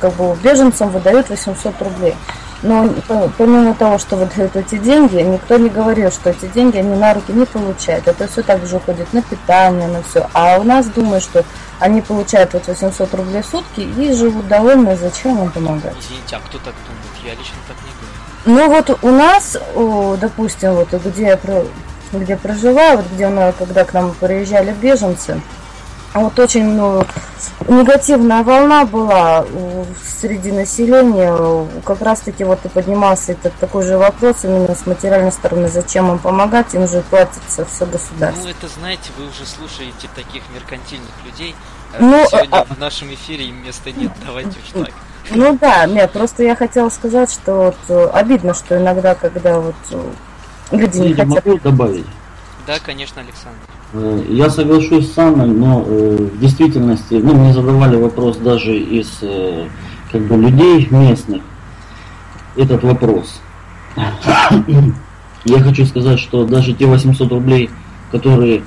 как 0.00 0.12
бы 0.14 0.36
беженцам 0.42 0.90
выдают 0.90 1.28
800 1.28 1.80
рублей. 1.82 2.14
Но 2.62 2.88
помимо 3.36 3.74
того, 3.74 3.98
что 3.98 4.16
выдают 4.16 4.56
эти 4.56 4.78
деньги, 4.78 5.16
никто 5.16 5.58
не 5.58 5.68
говорил, 5.68 6.10
что 6.10 6.30
эти 6.30 6.46
деньги 6.46 6.78
они 6.78 6.96
на 6.96 7.12
руки 7.12 7.30
не 7.32 7.44
получают. 7.44 8.08
Это 8.08 8.26
все 8.26 8.42
также 8.42 8.76
уходит 8.76 9.12
на 9.12 9.20
питание, 9.20 9.88
на 9.88 10.02
все. 10.02 10.28
А 10.32 10.58
у 10.58 10.64
нас 10.64 10.86
думают, 10.86 11.22
что 11.22 11.44
они 11.80 12.00
получают 12.00 12.54
вот 12.54 12.66
800 12.66 13.14
рублей 13.14 13.42
в 13.42 13.46
сутки 13.46 13.80
и 13.80 14.12
живут 14.12 14.48
довольны, 14.48 14.96
зачем 14.96 15.42
им 15.42 15.50
помогать. 15.50 15.94
Извините, 16.00 16.36
а 16.36 16.40
кто 16.40 16.58
так 16.58 16.74
думает? 16.86 17.24
Я 17.24 17.32
лично 17.32 17.56
так 17.68 17.76
не 17.84 17.90
думаю. 17.92 18.16
Ну 18.46 18.70
вот 18.70 18.98
у 19.02 19.10
нас, 19.10 19.56
допустим, 20.18 20.74
вот 20.74 20.88
где 21.04 21.24
я 21.24 21.38
где 22.12 22.36
проживаю, 22.36 22.98
вот 22.98 23.06
где 23.12 23.26
у 23.26 23.30
нас, 23.30 23.54
когда 23.58 23.84
к 23.84 23.92
нам 23.92 24.14
приезжали 24.14 24.72
беженцы, 24.72 25.40
вот 26.20 26.38
очень 26.38 26.64
ну, 26.64 27.04
негативная 27.68 28.42
волна 28.42 28.84
была 28.84 29.44
среди 30.20 30.52
населения. 30.52 31.66
Как 31.84 32.00
раз 32.00 32.20
таки 32.20 32.44
вот 32.44 32.64
и 32.64 32.68
поднимался 32.68 33.32
этот 33.32 33.54
такой 33.54 33.84
же 33.84 33.98
вопрос 33.98 34.44
именно 34.44 34.74
с 34.74 34.86
материальной 34.86 35.32
стороны, 35.32 35.68
зачем 35.68 36.10
им 36.10 36.18
помогать, 36.18 36.74
им 36.74 36.86
же 36.88 37.02
платится 37.02 37.64
все 37.64 37.86
государство. 37.86 38.42
Ну 38.42 38.48
это 38.48 38.68
знаете, 38.68 39.10
вы 39.18 39.26
уже 39.26 39.46
слушаете 39.46 40.08
таких 40.14 40.42
меркантильных 40.54 41.10
людей. 41.24 41.54
А 41.92 42.02
ну, 42.02 42.26
Сегодня 42.28 42.56
а... 42.56 42.64
в 42.64 42.78
нашем 42.78 43.12
эфире 43.14 43.46
им 43.46 43.64
места 43.64 43.90
нет, 43.90 44.12
давайте 44.26 44.50
уж 44.50 44.84
так. 44.84 44.94
Ну 45.30 45.58
да, 45.60 45.86
нет, 45.86 46.12
просто 46.12 46.44
я 46.44 46.54
хотела 46.54 46.88
сказать, 46.88 47.32
что 47.32 47.54
вот 47.54 47.76
э, 47.88 48.10
обидно, 48.12 48.54
что 48.54 48.78
иногда, 48.78 49.16
когда 49.16 49.58
вот 49.58 49.74
э, 49.90 50.12
люди 50.70 50.98
не 50.98 51.14
хотят... 51.14 51.44
Могу 51.44 51.58
добавить? 51.58 52.06
Да, 52.66 52.78
конечно, 52.78 53.20
Александр. 53.22 53.58
Э, 53.92 54.24
я 54.28 54.50
соглашусь 54.50 55.12
с 55.12 55.18
Анной, 55.18 55.48
но 55.48 55.84
э, 55.86 56.28
в 56.32 56.40
действительности, 56.40 57.14
ну, 57.14 57.34
мне 57.34 57.52
задавали 57.52 57.96
вопрос 57.96 58.36
даже 58.38 58.76
из 58.76 59.18
э, 59.22 59.66
как 60.10 60.22
бы 60.22 60.36
людей 60.36 60.88
местных, 60.90 61.42
этот 62.56 62.82
вопрос. 62.82 63.40
Я 65.44 65.60
хочу 65.60 65.86
сказать, 65.86 66.18
что 66.18 66.44
даже 66.44 66.72
те 66.72 66.86
800 66.86 67.30
рублей, 67.30 67.70
которые 68.10 68.62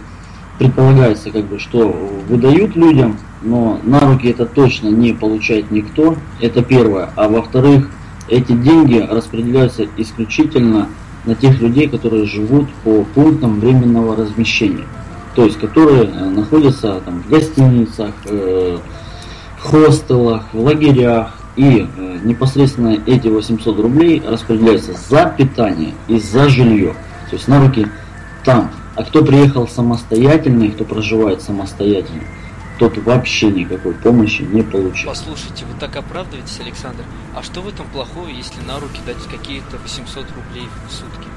предполагается, 0.57 1.29
как 1.29 1.45
бы, 1.45 1.59
что 1.59 1.89
выдают 2.29 2.77
людям, 2.77 3.17
но 3.41 3.79
на 3.83 3.99
руки 3.99 4.29
это 4.29 4.45
точно 4.45 4.88
не 4.88 5.11
получает 5.11 5.71
никто, 5.71 6.15
это 6.39 6.61
первое. 6.61 7.09
А 7.17 7.27
во-вторых, 7.27 7.89
эти 8.29 8.53
деньги 8.53 9.05
распределяются 9.09 9.85
исключительно 9.97 10.88
на 11.25 11.35
тех 11.35 11.59
людей, 11.59 11.89
которые 11.89 12.25
живут 12.25 12.69
по 12.85 13.03
пунктам 13.03 13.59
временного 13.59 14.15
размещения 14.15 14.85
то 15.36 15.43
есть 15.43 15.59
которые 15.59 16.05
э, 16.05 16.29
находятся 16.29 17.00
там, 17.01 17.21
в 17.21 17.29
гостиницах, 17.29 18.13
э, 18.25 18.77
в 19.57 19.63
хостелах, 19.63 20.45
в 20.53 20.59
лагерях. 20.59 21.33
И 21.55 21.88
э, 21.98 22.19
непосредственно 22.24 22.98
эти 23.05 23.27
800 23.27 23.79
рублей 23.79 24.24
распределяются 24.25 24.93
за 24.93 25.33
питание 25.38 25.93
и 26.07 26.19
за 26.19 26.48
жилье. 26.48 26.93
То 27.29 27.36
есть 27.36 27.48
на 27.48 27.59
руки 27.59 27.88
там. 28.43 28.71
А 28.95 29.03
кто 29.03 29.24
приехал 29.24 29.67
самостоятельно 29.67 30.63
и 30.63 30.71
кто 30.71 30.83
проживает 30.83 31.41
самостоятельно, 31.41 32.24
тот 32.79 32.98
вообще 32.98 33.50
никакой 33.50 33.93
помощи 33.93 34.41
не 34.41 34.62
получил. 34.62 35.09
Послушайте, 35.09 35.65
вы 35.65 35.79
так 35.79 35.95
оправдываетесь, 35.95 36.59
Александр. 36.59 37.03
А 37.36 37.43
что 37.43 37.62
в 37.62 37.67
этом 37.67 37.86
плохого, 37.88 38.27
если 38.27 38.62
на 38.65 38.79
руки 38.79 39.00
дать 39.05 39.24
какие-то 39.29 39.77
800 39.77 40.25
рублей 40.36 40.67
в 40.88 40.91
сутки? 40.91 41.27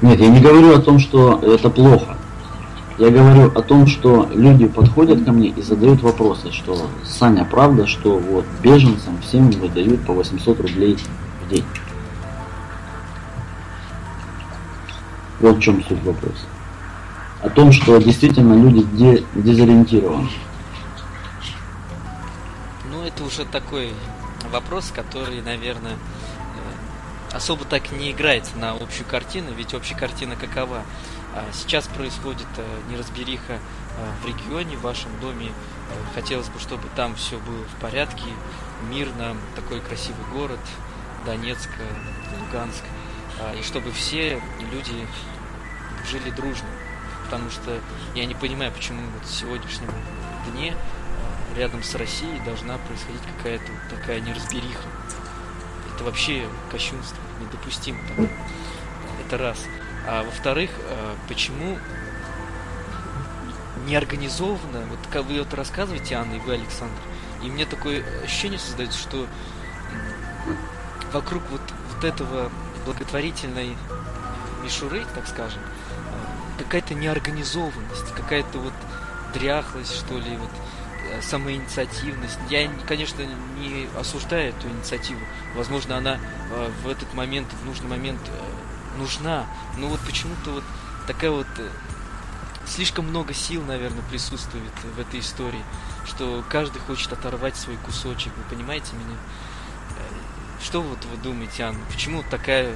Нет, 0.00 0.20
я 0.20 0.28
не 0.28 0.40
говорю 0.40 0.74
о 0.74 0.80
том, 0.80 0.98
что 0.98 1.40
это 1.42 1.70
плохо. 1.70 2.16
Я 2.98 3.10
говорю 3.10 3.46
о 3.56 3.62
том, 3.62 3.86
что 3.86 4.28
люди 4.34 4.66
подходят 4.66 5.24
ко 5.24 5.30
мне 5.30 5.50
и 5.50 5.62
задают 5.62 6.02
вопросы, 6.02 6.50
что 6.50 6.90
Саня, 7.04 7.44
правда, 7.44 7.86
что 7.86 8.18
вот 8.18 8.44
беженцам 8.60 9.20
всем 9.22 9.50
выдают 9.50 10.04
по 10.04 10.12
800 10.14 10.60
рублей 10.60 10.98
в 11.46 11.48
день. 11.48 11.64
Вот 15.38 15.58
в 15.58 15.60
чем 15.60 15.84
суть 15.84 16.02
вопроса. 16.02 16.44
О 17.40 17.48
том, 17.48 17.70
что 17.70 17.98
действительно 17.98 18.54
люди 18.54 18.82
де- 18.94 19.24
дезориентированы. 19.34 20.28
Ну, 22.90 23.04
это 23.04 23.22
уже 23.22 23.44
такой 23.44 23.92
вопрос, 24.50 24.92
который, 24.92 25.40
наверное, 25.40 25.92
э, 25.92 27.36
особо 27.36 27.64
так 27.64 27.92
не 27.92 28.10
играет 28.10 28.42
на 28.56 28.72
общую 28.72 29.06
картину, 29.08 29.52
ведь 29.56 29.72
общая 29.72 29.94
картина 29.94 30.34
какова? 30.34 30.82
А 31.34 31.44
сейчас 31.52 31.86
происходит 31.86 32.46
э, 32.56 32.80
неразбериха 32.90 33.54
э, 33.54 33.58
в 34.22 34.26
регионе, 34.26 34.76
в 34.76 34.82
вашем 34.82 35.10
доме. 35.20 35.52
Хотелось 36.14 36.48
бы, 36.48 36.58
чтобы 36.60 36.82
там 36.96 37.14
все 37.14 37.38
было 37.38 37.64
в 37.64 37.80
порядке, 37.80 38.24
мирно, 38.90 39.36
такой 39.56 39.80
красивый 39.80 40.24
город, 40.32 40.60
Донецк, 41.24 41.70
Луганск, 42.40 42.82
а, 43.40 43.54
и 43.54 43.62
чтобы 43.62 43.90
все 43.92 44.40
люди 44.70 45.06
жили 46.10 46.30
дружно. 46.30 46.68
Потому 47.24 47.50
что 47.50 47.80
я 48.14 48.26
не 48.26 48.34
понимаю, 48.34 48.72
почему 48.72 49.00
вот 49.14 49.28
в 49.28 49.34
сегодняшнем 49.34 49.88
дне 50.50 50.74
рядом 51.56 51.82
с 51.82 51.94
Россией 51.94 52.40
должна 52.40 52.78
происходить 52.78 53.22
какая-то 53.36 53.70
такая 53.90 54.20
неразбериха. 54.20 54.88
Это 55.94 56.04
вообще 56.04 56.46
кощунство, 56.70 57.18
недопустимо. 57.40 57.98
Это 59.26 59.38
раз. 59.38 59.58
А 60.10 60.24
во-вторых, 60.24 60.70
почему 61.28 61.78
неорганизованно, 63.86 64.86
вот 64.86 64.98
как 65.12 65.26
вы 65.26 65.38
вот 65.38 65.52
рассказываете, 65.52 66.14
Анна 66.14 66.36
и 66.36 66.38
вы, 66.38 66.54
Александр, 66.54 66.98
и 67.42 67.50
мне 67.50 67.66
такое 67.66 68.02
ощущение 68.24 68.58
создается, 68.58 68.98
что 68.98 69.26
вокруг 71.12 71.42
вот, 71.50 71.60
вот 71.94 72.04
этого 72.04 72.50
благотворительной 72.86 73.76
мишуры, 74.62 75.04
так 75.14 75.28
скажем, 75.28 75.60
какая-то 76.56 76.94
неорганизованность, 76.94 78.14
какая-то 78.16 78.58
вот 78.60 78.72
дряхлость, 79.34 79.94
что 79.94 80.16
ли, 80.16 80.38
вот 80.38 80.50
самоинициативность. 81.22 82.38
Я, 82.48 82.70
конечно, 82.86 83.22
не 83.58 83.88
осуждаю 83.98 84.50
эту 84.50 84.68
инициативу. 84.68 85.20
Возможно, 85.54 85.98
она 85.98 86.18
в 86.82 86.88
этот 86.88 87.12
момент, 87.12 87.48
в 87.52 87.66
нужный 87.66 87.88
момент 87.88 88.20
нужна. 88.98 89.46
Но 89.78 89.88
вот 89.88 90.00
почему-то 90.00 90.50
вот 90.50 90.64
такая 91.06 91.30
вот 91.30 91.46
слишком 92.66 93.06
много 93.06 93.32
сил, 93.32 93.62
наверное, 93.66 94.02
присутствует 94.10 94.64
в 94.96 95.00
этой 95.00 95.20
истории, 95.20 95.62
что 96.04 96.44
каждый 96.50 96.80
хочет 96.80 97.12
оторвать 97.12 97.56
свой 97.56 97.76
кусочек. 97.76 98.32
Вы 98.36 98.56
понимаете 98.56 98.92
меня? 98.94 99.16
Что 100.60 100.82
вот 100.82 100.98
вы 101.10 101.16
думаете, 101.22 101.62
Анна? 101.62 101.78
Почему 101.90 102.22
такая 102.30 102.74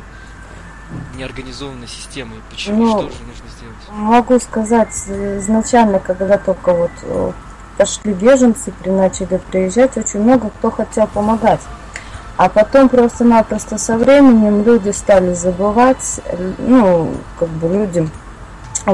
неорганизованная 1.17 1.89
система? 1.89 2.37
И 2.37 2.41
почему? 2.51 2.87
Ну, 2.87 2.91
что 2.91 3.03
же 3.11 3.23
нужно 3.25 3.49
сделать? 3.57 3.77
Могу 3.91 4.39
сказать, 4.39 4.95
изначально, 5.09 5.99
когда 5.99 6.39
только 6.39 6.73
вот 6.73 7.35
пошли 7.77 8.13
беженцы, 8.13 8.73
начали 8.85 9.39
приезжать, 9.51 9.97
очень 9.97 10.21
много 10.21 10.51
кто 10.51 10.71
хотел 10.71 11.07
помогать. 11.09 11.61
А 12.37 12.49
потом 12.49 12.89
просто-напросто 12.89 13.79
со 13.79 13.97
временем 13.97 14.65
люди 14.65 14.91
стали 14.91 15.35
забывать, 15.35 16.21
ну, 16.59 17.13
как 17.39 17.49
бы 17.49 17.69
людям 17.69 18.11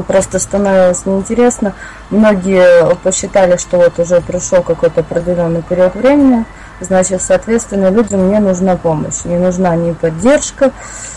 просто 0.07 0.39
становилось 0.39 1.07
неинтересно. 1.07 1.73
Многие 2.11 2.95
посчитали, 2.97 3.57
что 3.57 3.79
вот 3.79 3.99
уже 3.99 4.21
пришел 4.21 4.62
какой-то 4.62 5.01
определенный 5.01 5.62
период 5.62 5.95
времени, 5.95 6.45
значит, 6.81 7.23
соответственно, 7.23 7.91
людям 7.91 8.29
не 8.31 8.39
нужна 8.39 8.77
помощь, 8.77 9.25
не 9.25 9.39
нужна 9.39 9.77
ни 9.77 9.93
поддержка, 9.93 10.73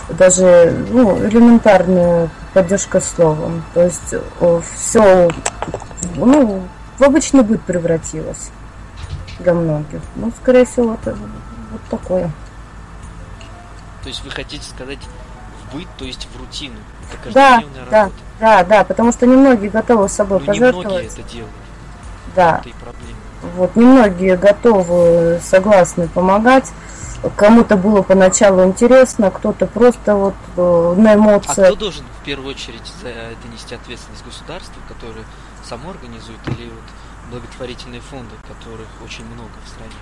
даже 0.10 0.74
ну, 0.90 1.18
элементарная 1.18 2.30
поддержка 2.54 3.02
словом. 3.02 3.64
То 3.74 3.84
есть 3.84 4.16
все 4.76 5.30
ну, 6.16 6.62
в 6.98 7.04
обычный 7.04 7.42
быт 7.42 7.62
превратилось 7.62 8.52
для 9.40 9.54
многих. 9.54 10.02
Ну, 10.16 10.32
скорее 10.42 10.66
всего, 10.66 10.94
это 10.94 11.16
вот 11.72 11.82
такое. 11.90 12.32
То 14.04 14.10
есть 14.10 14.24
вы 14.24 14.32
хотите 14.32 14.64
сказать 14.64 15.00
в 15.00 15.76
быт, 15.76 15.88
то 15.98 16.06
есть 16.06 16.28
в 16.34 16.40
рутину? 16.40 16.76
Это 17.14 17.34
да, 17.34 17.64
да, 17.90 18.12
да, 18.40 18.64
да, 18.64 18.84
потому 18.84 19.12
что 19.12 19.28
немногие 19.28 19.70
готовы 19.70 20.10
с 20.10 20.14
собой 20.14 20.40
ну, 20.40 20.46
пожертвовать. 20.46 20.88
Немногие 20.88 21.10
это 21.10 21.24
делают. 21.24 21.54
Да. 22.36 22.62
Вот, 23.56 23.76
немногие 23.76 24.38
готовы, 24.38 25.40
согласны 25.44 26.08
помогать. 26.08 26.72
Кому-то 27.36 27.78
было 27.78 28.02
поначалу 28.02 28.64
интересно, 28.64 29.30
кто-то 29.30 29.68
просто 29.68 30.16
вот 30.16 30.34
э, 30.58 30.96
на 30.98 31.12
А 31.12 31.16
эмоциях. 31.16 31.68
кто 31.68 31.76
должен 31.76 32.04
в 32.20 32.26
первую 32.26 32.50
очередь 32.50 32.92
за 33.02 33.10
это 33.10 33.48
нести 33.54 33.76
ответственность? 33.76 34.26
Государство, 34.26 34.82
которое 34.88 35.24
само 35.64 35.92
организует, 35.92 36.40
или 36.48 36.70
вот 36.70 36.84
благотворительные 37.32 38.02
фонды, 38.02 38.34
которых 38.48 38.88
очень 39.06 39.26
много 39.26 39.52
в 39.64 39.70
стране? 39.70 39.94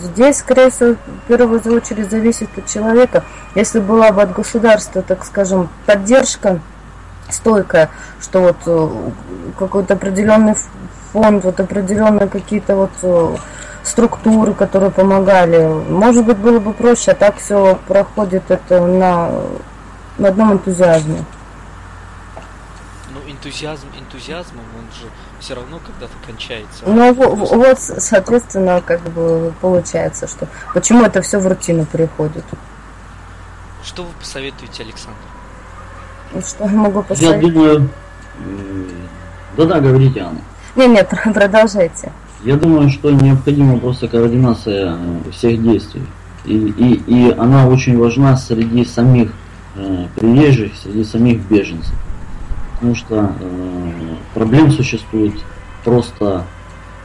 Здесь, 0.00 0.38
скорее 0.38 0.70
всего, 0.70 0.94
в 0.94 1.28
первую 1.28 1.60
очередь 1.76 2.10
зависит 2.10 2.48
от 2.56 2.66
человека. 2.66 3.24
Если 3.54 3.80
была 3.80 4.12
бы 4.12 4.22
от 4.22 4.32
государства, 4.32 5.02
так 5.02 5.24
скажем, 5.24 5.68
поддержка 5.86 6.60
стойкая, 7.28 7.90
что 8.20 8.40
вот 8.40 8.56
э, 8.66 9.10
какой-то 9.58 9.94
определенный 9.94 10.54
фонд, 11.12 11.44
вот 11.44 11.60
определенные 11.60 12.28
какие-то 12.28 12.76
вот 12.76 12.90
э, 13.02 13.36
структуры, 13.82 14.54
которые 14.54 14.90
помогали, 14.90 15.66
может 15.66 16.24
быть, 16.24 16.38
было 16.38 16.58
бы 16.58 16.72
проще, 16.72 17.12
а 17.12 17.14
так 17.14 17.36
все 17.36 17.78
проходит 17.86 18.50
это 18.50 18.86
на, 18.86 19.30
на 20.18 20.28
одном 20.28 20.52
энтузиазме. 20.52 21.24
Ну, 23.10 23.30
энтузиазм 23.30 23.88
энтузиазмом, 23.98 24.64
он 24.78 24.92
же 24.98 25.08
все 25.40 25.54
равно 25.54 25.78
когда-то 25.84 26.12
кончается. 26.26 26.82
Ну 26.86 27.14
во- 27.14 27.34
вот, 27.34 27.78
соответственно, 27.78 28.82
как 28.84 29.00
бы 29.02 29.52
получается, 29.60 30.26
что 30.26 30.48
почему 30.74 31.04
это 31.04 31.22
все 31.22 31.38
в 31.38 31.46
рутину 31.46 31.84
приходит. 31.86 32.44
Что 33.84 34.02
вы 34.02 34.08
посоветуете, 34.18 34.82
Александр? 34.82 35.16
Ну, 36.34 36.40
Что 36.42 36.64
я 36.64 36.70
могу 36.70 36.98
Я 36.98 37.04
посоветовать? 37.04 37.52
думаю... 37.54 37.90
э, 38.40 38.88
Да-да, 39.56 39.80
говорите, 39.80 40.20
Анна. 40.20 40.40
Не, 40.76 40.86
нет, 40.88 41.08
продолжайте. 41.34 42.12
Я 42.44 42.56
думаю, 42.56 42.90
что 42.90 43.10
необходима 43.10 43.78
просто 43.78 44.08
координация 44.08 44.96
э, 44.96 45.30
всех 45.32 45.62
действий. 45.62 46.02
И, 46.44 46.54
и, 46.56 46.94
и 47.28 47.32
она 47.32 47.66
очень 47.66 47.98
важна 47.98 48.36
среди 48.36 48.84
самих 48.84 49.30
э, 49.76 50.06
приезжих, 50.16 50.72
среди 50.76 51.04
самих 51.04 51.40
беженцев. 51.42 51.94
Потому 52.78 52.94
что 52.94 53.34
э, 53.40 54.14
проблем 54.34 54.70
существует 54.70 55.34
просто 55.82 56.44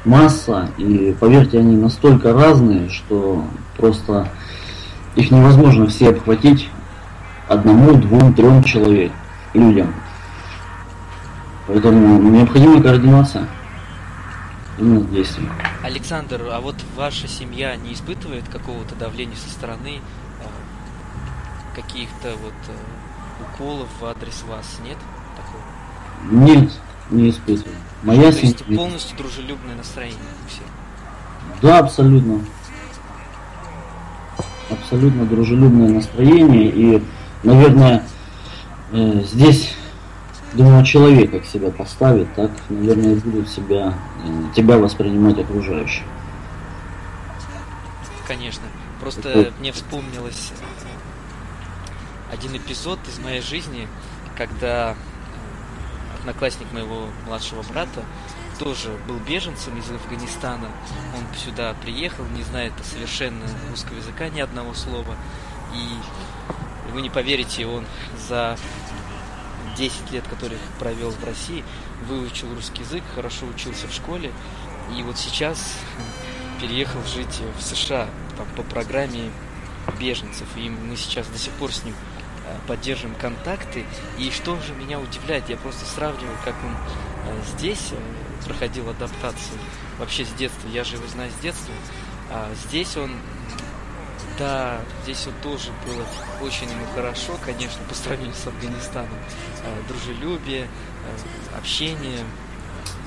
масса, 0.06 0.70
и 0.78 1.16
поверьте, 1.20 1.58
они 1.58 1.76
настолько 1.76 2.32
разные, 2.32 2.90
что 2.90 3.44
просто 3.76 4.30
их 5.16 5.32
невозможно 5.32 5.88
все 5.88 6.10
обхватить 6.10 6.70
одному, 7.48 7.94
двум, 7.94 8.36
трем 8.36 8.64
человек, 8.64 9.12
людям. 9.56 9.96
Поэтому 11.66 12.22
необходима 12.30 12.80
координация 12.84 13.48
именно 14.78 15.02
действий. 15.06 15.50
Александр, 15.82 16.42
а 16.52 16.62
вот 16.62 16.76
ваша 16.96 17.28
семья 17.28 17.76
не 17.78 17.94
испытывает 17.94 18.48
какого-то 18.48 18.94
давления 18.94 19.38
со 19.38 19.50
стороны, 19.50 20.02
э, 20.40 21.76
каких-то 21.76 22.30
вот 22.44 22.54
э, 22.68 23.44
уколов 23.44 23.88
в 24.00 24.06
адрес 24.06 24.44
вас? 24.48 24.80
Нет? 24.84 24.98
Нет, 26.32 26.72
не 27.10 27.30
испытываю. 27.30 27.76
Моя 28.04 28.32
То 28.32 28.38
есть 28.40 28.60
семья. 28.60 28.78
полностью 28.78 29.18
дружелюбное 29.18 29.76
настроение 29.76 30.18
у 30.46 30.50
всех. 30.50 30.64
Да, 31.62 31.80
абсолютно. 31.80 32.42
Абсолютно 34.70 35.26
дружелюбное 35.26 35.90
настроение. 35.90 36.68
И, 36.70 37.04
наверное, 37.44 38.04
э, 38.92 39.22
здесь, 39.24 39.74
думаю, 40.54 40.84
человек 40.86 41.32
как 41.32 41.46
себя 41.46 41.70
поставит, 41.72 42.34
так, 42.36 42.52
наверное, 42.70 43.16
будут 43.16 43.50
себя, 43.50 43.94
э, 44.26 44.44
тебя 44.56 44.78
воспринимать 44.78 45.38
окружающие. 45.40 46.06
Конечно. 48.28 48.64
Просто 49.00 49.30
Это- 49.30 49.54
мне 49.60 49.72
вспомнилось 49.72 50.52
один 52.32 52.56
эпизод 52.58 53.00
из 53.08 53.20
моей 53.20 53.42
жизни, 53.42 53.88
когда 54.38 54.96
одноклассник 56.24 56.72
моего 56.72 57.10
младшего 57.26 57.64
брата 57.64 58.04
тоже 58.58 58.98
был 59.08 59.18
беженцем 59.18 59.78
из 59.78 59.92
Афганистана. 59.92 60.70
Он 61.16 61.38
сюда 61.38 61.76
приехал, 61.82 62.24
не 62.28 62.44
знает 62.44 62.72
совершенно 62.82 63.46
русского 63.70 63.98
языка, 63.98 64.30
ни 64.30 64.40
одного 64.40 64.74
слова. 64.74 65.18
И 65.76 66.92
вы 66.94 67.02
не 67.02 67.10
поверите, 67.10 67.68
он 67.68 67.86
за 68.30 68.58
10 69.76 70.12
лет, 70.12 70.26
которых 70.30 70.60
провел 70.80 71.10
в 71.10 71.24
России, 71.26 71.66
выучил 72.08 72.54
русский 72.56 72.84
язык, 72.84 73.04
хорошо 73.16 73.46
учился 73.48 73.88
в 73.90 73.94
школе. 73.94 74.32
И 74.98 75.04
вот 75.04 75.18
сейчас 75.18 75.76
переехал 76.62 77.04
жить 77.04 77.42
в 77.58 77.62
США 77.62 78.08
там, 78.38 78.48
по 78.56 78.64
программе 78.64 79.30
беженцев. 80.00 80.48
И 80.56 80.70
мы 80.70 80.96
сейчас 80.96 81.28
до 81.28 81.38
сих 81.38 81.52
пор 81.54 81.74
с 81.74 81.84
ним 81.84 81.96
поддерживаем 82.68 83.16
контакты. 83.16 83.86
И 84.18 84.32
что 84.32 84.60
же 84.62 84.74
меня 84.74 85.00
удивляет, 85.00 85.50
я 85.50 85.58
просто 85.58 85.86
сравниваю, 85.86 86.38
как 86.44 86.56
он 86.64 86.76
э, 87.28 87.42
здесь 87.56 87.92
э, 87.92 88.46
проходил 88.46 88.90
адаптацию 88.90 89.60
вообще 90.00 90.26
с 90.26 90.30
детства. 90.34 90.68
Я 90.70 90.84
же 90.84 90.96
его 90.96 91.08
знаю 91.08 91.32
с 91.32 91.42
детства. 91.42 91.74
А 92.30 92.52
здесь 92.66 92.98
он, 92.98 93.12
да, 94.40 94.82
здесь 95.04 95.28
он 95.28 95.34
тоже 95.42 95.72
было 95.86 96.06
очень 96.42 96.70
ему 96.70 96.86
хорошо, 96.96 97.38
конечно, 97.46 97.82
по 97.88 97.96
сравнению 97.96 98.36
с 98.36 98.48
Афганистаном. 98.48 99.10
Дружелюбие, 99.88 100.68
общение, 101.56 102.26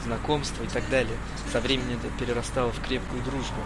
знакомства 0.04 0.62
и 0.62 0.68
так 0.68 0.88
далее. 0.88 1.16
Со 1.52 1.60
временем 1.60 1.98
это 2.02 2.08
перерастало 2.18 2.72
в 2.72 2.80
крепкую 2.80 3.22
дружбу. 3.22 3.60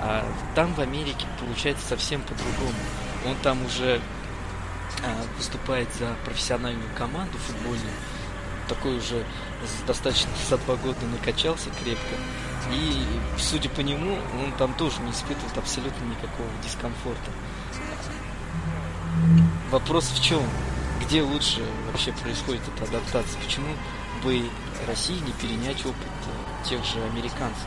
А 0.00 0.24
там 0.54 0.74
в 0.74 0.80
Америке 0.80 1.26
получается 1.40 1.86
совсем 1.86 2.20
по-другому. 2.22 2.78
Он 3.26 3.36
там 3.36 3.64
уже 3.64 4.00
выступает 5.36 5.88
за 5.98 6.14
профессиональную 6.24 6.88
команду 6.96 7.38
футбольную. 7.38 7.94
Такой 8.68 8.96
уже 8.98 9.24
достаточно 9.86 10.30
за 10.48 10.58
два 10.58 10.76
года 10.76 11.04
накачался 11.06 11.68
крепко. 11.82 12.14
И, 12.72 13.04
судя 13.38 13.68
по 13.68 13.80
нему, 13.80 14.16
он 14.42 14.52
там 14.58 14.74
тоже 14.74 15.00
не 15.02 15.10
испытывает 15.10 15.56
абсолютно 15.56 16.04
никакого 16.04 16.48
дискомфорта. 16.62 17.30
Вопрос 19.70 20.06
в 20.06 20.22
чем? 20.22 20.40
Где 21.04 21.22
лучше 21.22 21.60
вообще 21.90 22.12
происходит 22.12 22.62
эта 22.74 22.84
адаптация? 22.84 23.40
Почему 23.42 23.68
бы 24.22 24.42
России 24.86 25.18
не 25.20 25.32
перенять 25.32 25.84
опыт 25.84 25.96
э, 26.26 26.68
тех 26.68 26.84
же 26.84 27.02
американцев? 27.12 27.66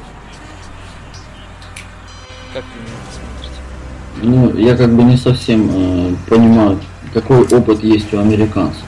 Как 2.54 2.64
вы 2.64 2.82
на 2.82 2.88
это 2.88 3.12
смотрите? 3.14 3.62
Ну, 4.24 4.58
я 4.58 4.76
как 4.76 4.96
бы 4.96 5.04
не 5.04 5.18
совсем 5.18 5.70
э, 5.70 6.16
понимаю, 6.28 6.80
какой 7.14 7.48
опыт 7.48 7.84
есть 7.84 8.14
у 8.14 8.20
американцев. 8.20 8.84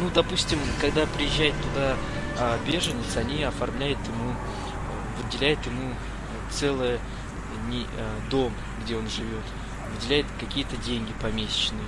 Ну, 0.00 0.10
допустим, 0.14 0.58
когда 0.80 1.06
приезжает 1.06 1.54
туда 1.62 1.96
а, 2.38 2.58
беженец, 2.66 3.16
они 3.16 3.42
оформляют 3.42 3.98
ему, 4.06 4.34
выделяют 5.22 5.64
ему 5.66 5.94
целый 6.50 6.98
не, 7.68 7.86
а, 7.98 8.30
дом, 8.30 8.52
где 8.82 8.96
он 8.96 9.08
живет, 9.08 9.44
выделяет 9.94 10.26
какие-то 10.38 10.76
деньги 10.78 11.12
помесячные. 11.20 11.84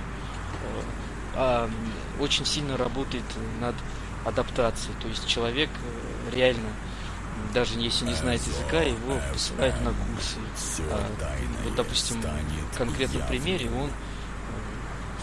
А, 1.35 1.69
очень 2.19 2.45
сильно 2.45 2.77
работает 2.77 3.23
над 3.59 3.75
адаптацией, 4.25 4.95
то 5.01 5.07
есть 5.07 5.27
человек 5.27 5.69
э, 5.69 6.35
реально 6.35 6.69
даже 7.53 7.77
если 7.79 8.05
не 8.05 8.13
знает 8.13 8.41
языка, 8.41 8.81
его 8.81 9.19
посылают 9.31 9.75
на 9.81 9.91
курсы. 9.91 10.37
А, 10.91 11.05
вот, 11.63 11.75
допустим, 11.75 12.21
в 12.21 12.77
конкретном 12.77 13.27
примере 13.27 13.69
он 13.69 13.89
э, 13.89 14.12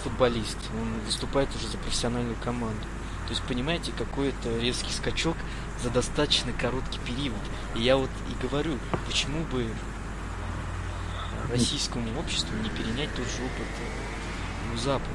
футболист, 0.02 0.58
он 0.72 1.00
выступает 1.06 1.48
уже 1.56 1.68
за 1.68 1.78
профессиональную 1.78 2.36
команду. 2.42 2.82
То 3.26 3.30
есть, 3.30 3.42
понимаете, 3.44 3.92
какой-то 3.96 4.58
резкий 4.60 4.92
скачок 4.92 5.36
за 5.82 5.90
достаточно 5.90 6.52
короткий 6.52 6.98
период. 7.06 7.36
И 7.76 7.82
я 7.82 7.96
вот 7.96 8.10
и 8.28 8.46
говорю, 8.46 8.76
почему 9.06 9.44
бы 9.52 9.66
российскому 11.50 12.04
обществу 12.18 12.54
не 12.62 12.68
перенять 12.70 13.10
тот 13.14 13.24
же 13.24 13.42
опыт 13.44 13.66
у 14.74 14.78
Запада. 14.78 15.10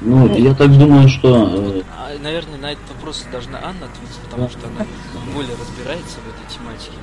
Ну, 0.00 0.36
я 0.36 0.54
так 0.54 0.76
думаю, 0.76 1.08
что... 1.08 1.28
Э, 1.28 1.82
а, 1.96 2.18
наверное, 2.22 2.58
на 2.58 2.72
этот 2.72 2.88
вопрос 2.90 3.24
должна 3.32 3.58
Анна 3.58 3.86
ответить, 3.86 4.18
потому 4.24 4.48
что 4.50 4.66
она 4.66 4.86
более 5.34 5.56
разбирается 5.56 6.18
в 6.20 6.28
этой 6.28 6.54
тематике. 6.54 6.98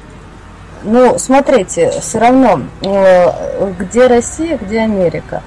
Ну, 0.84 1.18
смотрите, 1.18 1.92
все 2.02 2.20
равно, 2.20 2.62
э, 2.82 3.74
где 3.80 4.08
Россия, 4.08 4.58
где 4.58 4.82
Америка. 4.82 5.42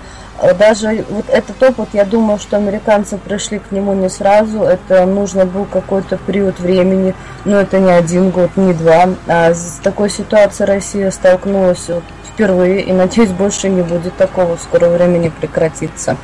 Даже 0.58 1.04
вот 1.08 1.24
этот 1.28 1.62
опыт, 1.62 1.88
я 1.92 2.04
думаю, 2.04 2.38
что 2.38 2.56
американцы 2.56 3.16
пришли 3.16 3.58
к 3.58 3.72
нему 3.72 3.94
не 3.94 4.10
сразу, 4.10 4.62
это 4.62 5.06
нужно 5.06 5.46
был 5.46 5.64
какой-то 5.64 6.18
период 6.18 6.60
времени, 6.60 7.14
но 7.44 7.60
это 7.60 7.78
не 7.78 7.90
один 7.90 8.30
год, 8.30 8.50
не 8.56 8.74
два. 8.74 9.08
А 9.26 9.54
с 9.54 9.80
такой 9.82 10.10
ситуацией 10.10 10.66
Россия 10.66 11.10
столкнулась 11.10 11.88
впервые, 12.32 12.82
и, 12.82 12.92
надеюсь, 12.92 13.30
больше 13.30 13.70
не 13.70 13.80
будет 13.80 14.16
такого, 14.16 14.56
в 14.56 14.60
скором 14.60 14.92
времени 14.92 15.30
прекратится. 15.30 16.16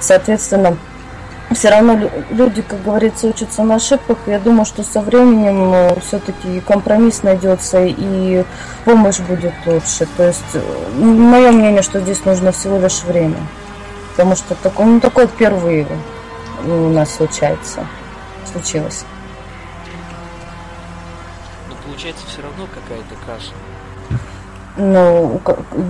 Соответственно, 0.00 0.78
все 1.54 1.70
равно 1.70 2.10
люди, 2.30 2.62
как 2.62 2.82
говорится, 2.82 3.26
учатся 3.26 3.62
на 3.62 3.76
ошибках. 3.76 4.18
Я 4.26 4.38
думаю, 4.38 4.64
что 4.64 4.82
со 4.82 5.00
временем 5.00 5.72
э, 5.72 6.00
все-таки 6.00 6.60
компромисс 6.60 7.22
найдется 7.22 7.84
и 7.84 8.44
помощь 8.84 9.20
будет 9.20 9.54
лучше. 9.66 10.06
То 10.16 10.26
есть, 10.26 10.42
мое 10.96 11.50
мнение, 11.50 11.82
что 11.82 12.00
здесь 12.00 12.24
нужно 12.24 12.52
всего 12.52 12.78
лишь 12.78 13.02
время. 13.02 13.38
Потому 14.10 14.36
что 14.36 14.54
такое, 14.54 14.86
ну, 14.86 15.00
такое 15.00 15.26
впервые 15.26 15.86
у 16.64 16.88
нас 16.90 17.14
случается. 17.14 17.86
Случилось. 18.50 19.04
Но 21.68 21.74
получается 21.86 22.26
все 22.26 22.42
равно 22.42 22.66
какая-то 22.66 23.14
каша. 23.26 23.52
Ну, 24.76 25.40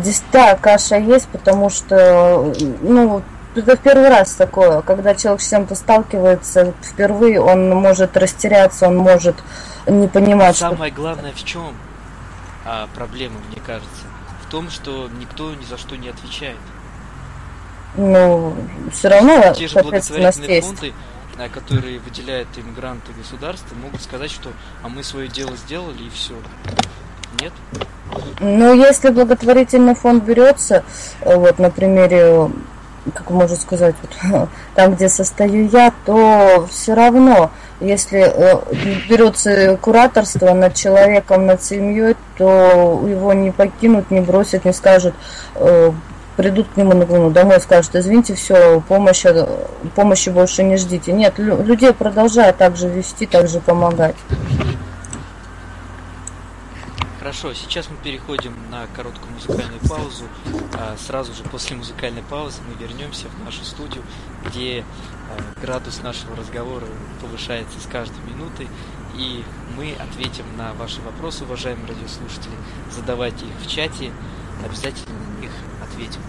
здесь, 0.02 0.22
да, 0.30 0.56
каша 0.56 0.96
есть, 0.96 1.28
потому 1.28 1.70
что, 1.70 2.52
ну, 2.82 3.22
это 3.56 3.76
в 3.76 3.80
первый 3.80 4.08
раз 4.08 4.34
такое, 4.34 4.82
когда 4.82 5.14
человек 5.14 5.40
с 5.40 5.50
чем-то 5.50 5.74
сталкивается 5.74 6.74
впервые, 6.82 7.40
он 7.40 7.70
может 7.70 8.16
растеряться, 8.16 8.88
он 8.88 8.96
может 8.96 9.36
не 9.86 10.08
понимать. 10.08 10.56
Самое 10.56 10.92
что... 10.92 11.00
главное 11.00 11.32
в 11.32 11.44
чем 11.44 11.74
а, 12.64 12.88
проблема, 12.94 13.36
мне 13.48 13.60
кажется, 13.64 14.04
в 14.46 14.50
том, 14.50 14.70
что 14.70 15.08
никто 15.20 15.54
ни 15.54 15.64
за 15.64 15.78
что 15.78 15.96
не 15.96 16.08
отвечает. 16.08 16.56
Ну, 17.96 18.56
все 18.92 19.08
равно, 19.08 19.54
те 19.54 19.68
же 19.68 19.80
благотворительные 19.80 20.62
фонды, 20.62 20.92
а, 21.38 21.48
которые 21.48 21.98
выделяют 22.00 22.48
иммигранты 22.56 23.12
государства, 23.12 23.74
могут 23.76 24.02
сказать, 24.02 24.30
что 24.30 24.50
а 24.82 24.88
мы 24.88 25.02
свое 25.02 25.28
дело 25.28 25.56
сделали 25.56 26.04
и 26.04 26.10
все. 26.10 26.34
Нет? 27.40 27.52
Ну, 28.40 28.74
если 28.74 29.10
благотворительный 29.10 29.94
фонд 29.94 30.24
берется, 30.24 30.84
вот 31.20 31.58
на 31.58 31.70
примере 31.70 32.50
как 33.12 33.30
можно 33.30 33.56
сказать, 33.56 33.94
вот, 34.02 34.48
там, 34.74 34.94
где 34.94 35.08
состою 35.08 35.68
я, 35.68 35.92
то 36.04 36.66
все 36.70 36.94
равно, 36.94 37.50
если 37.80 38.20
э, 38.20 38.60
берется 39.08 39.76
кураторство 39.76 40.54
над 40.54 40.74
человеком, 40.74 41.46
над 41.46 41.62
семьей, 41.62 42.16
то 42.38 43.04
его 43.06 43.32
не 43.32 43.50
покинут, 43.50 44.10
не 44.10 44.20
бросят, 44.20 44.64
не 44.64 44.72
скажут, 44.72 45.14
э, 45.56 45.92
придут 46.36 46.68
к 46.74 46.76
нему 46.76 46.94
ну, 46.94 47.30
домой, 47.30 47.60
скажут, 47.60 47.94
извините, 47.94 48.34
все, 48.34 48.80
помощи, 48.88 49.28
помощи 49.94 50.30
больше 50.30 50.62
не 50.62 50.76
ждите. 50.76 51.12
Нет, 51.12 51.38
людей 51.38 51.92
продолжают 51.92 52.56
также 52.56 52.88
вести, 52.88 53.26
также 53.26 53.60
помогать. 53.60 54.16
Хорошо, 57.24 57.54
сейчас 57.54 57.88
мы 57.88 57.96
переходим 57.96 58.54
на 58.70 58.86
короткую 58.88 59.32
музыкальную 59.32 59.80
паузу. 59.88 60.24
А, 60.74 60.94
сразу 60.98 61.32
же 61.32 61.42
после 61.44 61.74
музыкальной 61.74 62.22
паузы 62.22 62.60
мы 62.68 62.74
вернемся 62.74 63.28
в 63.28 63.44
нашу 63.46 63.64
студию, 63.64 64.04
где 64.44 64.84
а, 65.30 65.58
градус 65.58 66.02
нашего 66.02 66.36
разговора 66.36 66.84
повышается 67.22 67.80
с 67.80 67.86
каждой 67.86 68.22
минутой. 68.30 68.68
И 69.16 69.42
мы 69.74 69.94
ответим 69.94 70.44
на 70.58 70.74
ваши 70.74 71.00
вопросы, 71.00 71.44
уважаемые 71.44 71.86
радиослушатели. 71.94 72.52
Задавайте 72.92 73.46
их 73.46 73.58
в 73.58 73.70
чате, 73.70 74.12
обязательно 74.62 75.18
на 75.18 75.40
них 75.40 75.52
ответим. 75.82 76.20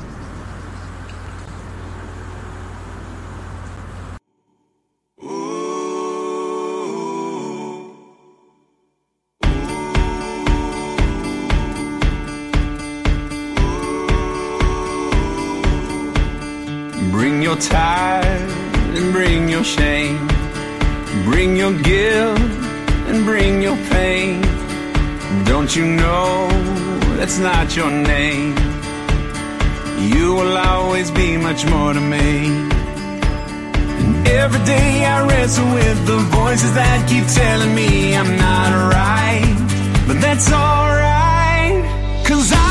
Your 17.61 17.71
and 18.97 19.13
bring 19.13 19.49
your 19.49 19.63
shame. 19.63 20.27
Bring 21.23 21.55
your 21.55 21.73
guilt 21.81 22.39
and 23.07 23.23
bring 23.25 23.61
your 23.61 23.77
pain. 23.89 24.41
Don't 25.45 25.73
you 25.75 25.85
know 25.85 26.47
that's 27.17 27.39
not 27.39 27.75
your 27.75 27.89
name? 27.89 28.55
You 30.11 30.35
will 30.35 30.57
always 30.57 31.11
be 31.11 31.37
much 31.37 31.65
more 31.65 31.93
to 31.93 32.01
me. 32.01 32.47
And 33.99 34.27
Every 34.27 34.63
day 34.65 35.05
I 35.05 35.25
wrestle 35.27 35.73
with 35.73 36.05
the 36.05 36.17
voices 36.17 36.73
that 36.73 37.07
keep 37.09 37.25
telling 37.27 37.73
me 37.73 38.15
I'm 38.15 38.35
not 38.35 38.71
right. 38.93 39.55
But 40.07 40.19
that's 40.21 40.51
alright, 40.51 41.83
cause 42.25 42.51
I 42.51 42.64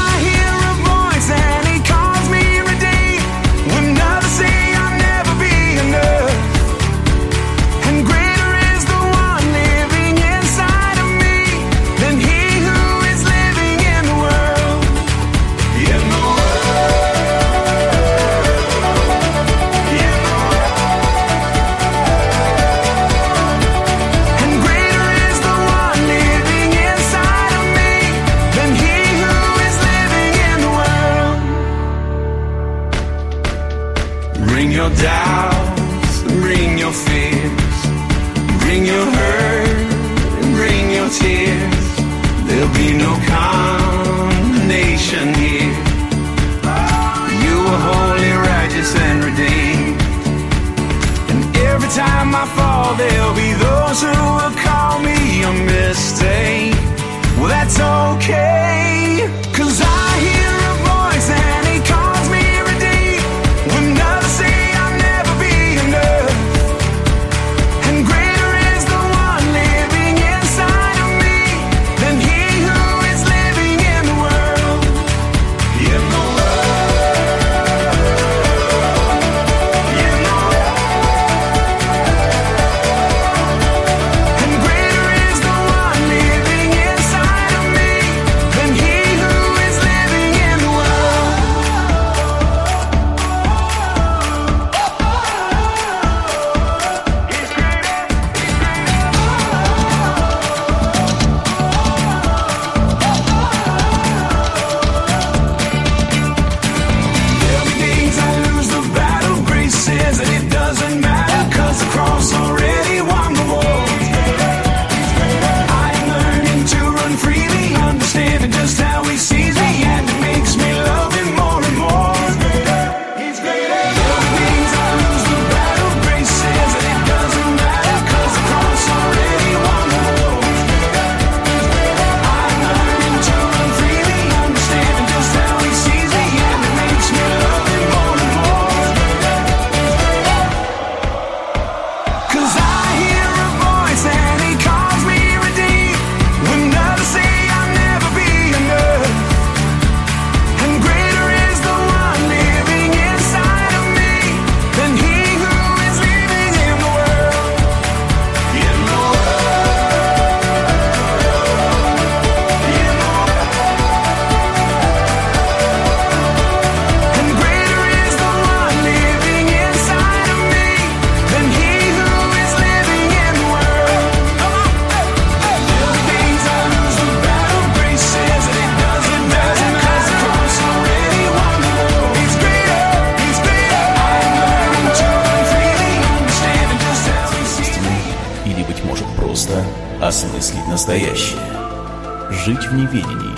неведении. 192.75 193.35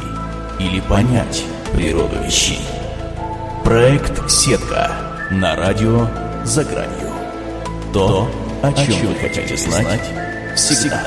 Или 0.58 0.80
понять 0.80 1.44
природу 1.72 2.16
вещей. 2.24 2.60
Проект 3.64 4.30
«Сетка» 4.30 4.92
на 5.30 5.56
радио 5.56 6.08
«За 6.44 6.64
гранью». 6.64 7.10
То, 7.92 8.30
о 8.62 8.72
чем, 8.72 9.08
вы 9.08 9.14
хотите 9.16 9.56
знать 9.56 10.00
всегда. 10.54 11.02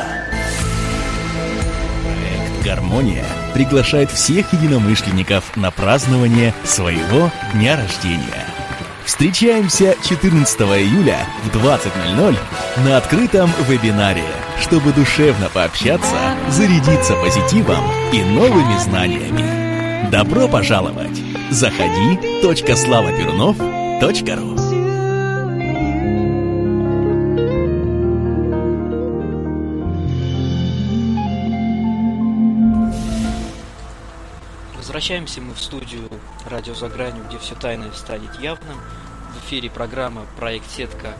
Проект 2.04 2.64
«Гармония» 2.64 3.26
приглашает 3.54 4.12
всех 4.12 4.54
единомышленников 4.54 5.56
на 5.56 5.72
празднование 5.72 6.54
своего 6.64 7.32
дня 7.54 7.78
рождения. 7.78 8.46
Встречаемся 9.06 9.96
14 10.08 10.62
июля 10.62 11.18
в 11.44 11.56
20.00 11.56 12.38
на 12.86 12.98
открытом 12.98 13.50
вебинаре, 13.68 14.24
чтобы 14.62 14.92
душевно 14.94 15.50
пообщаться, 15.50 16.16
зарядиться 16.50 17.16
позитивом 17.16 17.84
и 18.12 18.22
новыми 18.24 18.78
знаниями. 18.78 20.10
Добро 20.10 20.48
пожаловать! 20.48 21.22
Заходи. 21.50 22.20
.славаперунов.ру 22.76 24.56
Возвращаемся 34.76 35.42
мы 35.42 35.54
в 35.54 35.62
студию 35.62 36.10
«Радио 36.46 36.74
за 36.74 36.90
гранью», 36.90 37.24
где 37.28 37.38
все 37.38 37.56
тайное 37.56 37.92
станет 37.94 38.40
явным. 38.40 38.78
В 39.34 39.46
эфире 39.46 39.70
программа 39.70 40.26
«Проект 40.38 40.70
Сетка». 40.72 41.14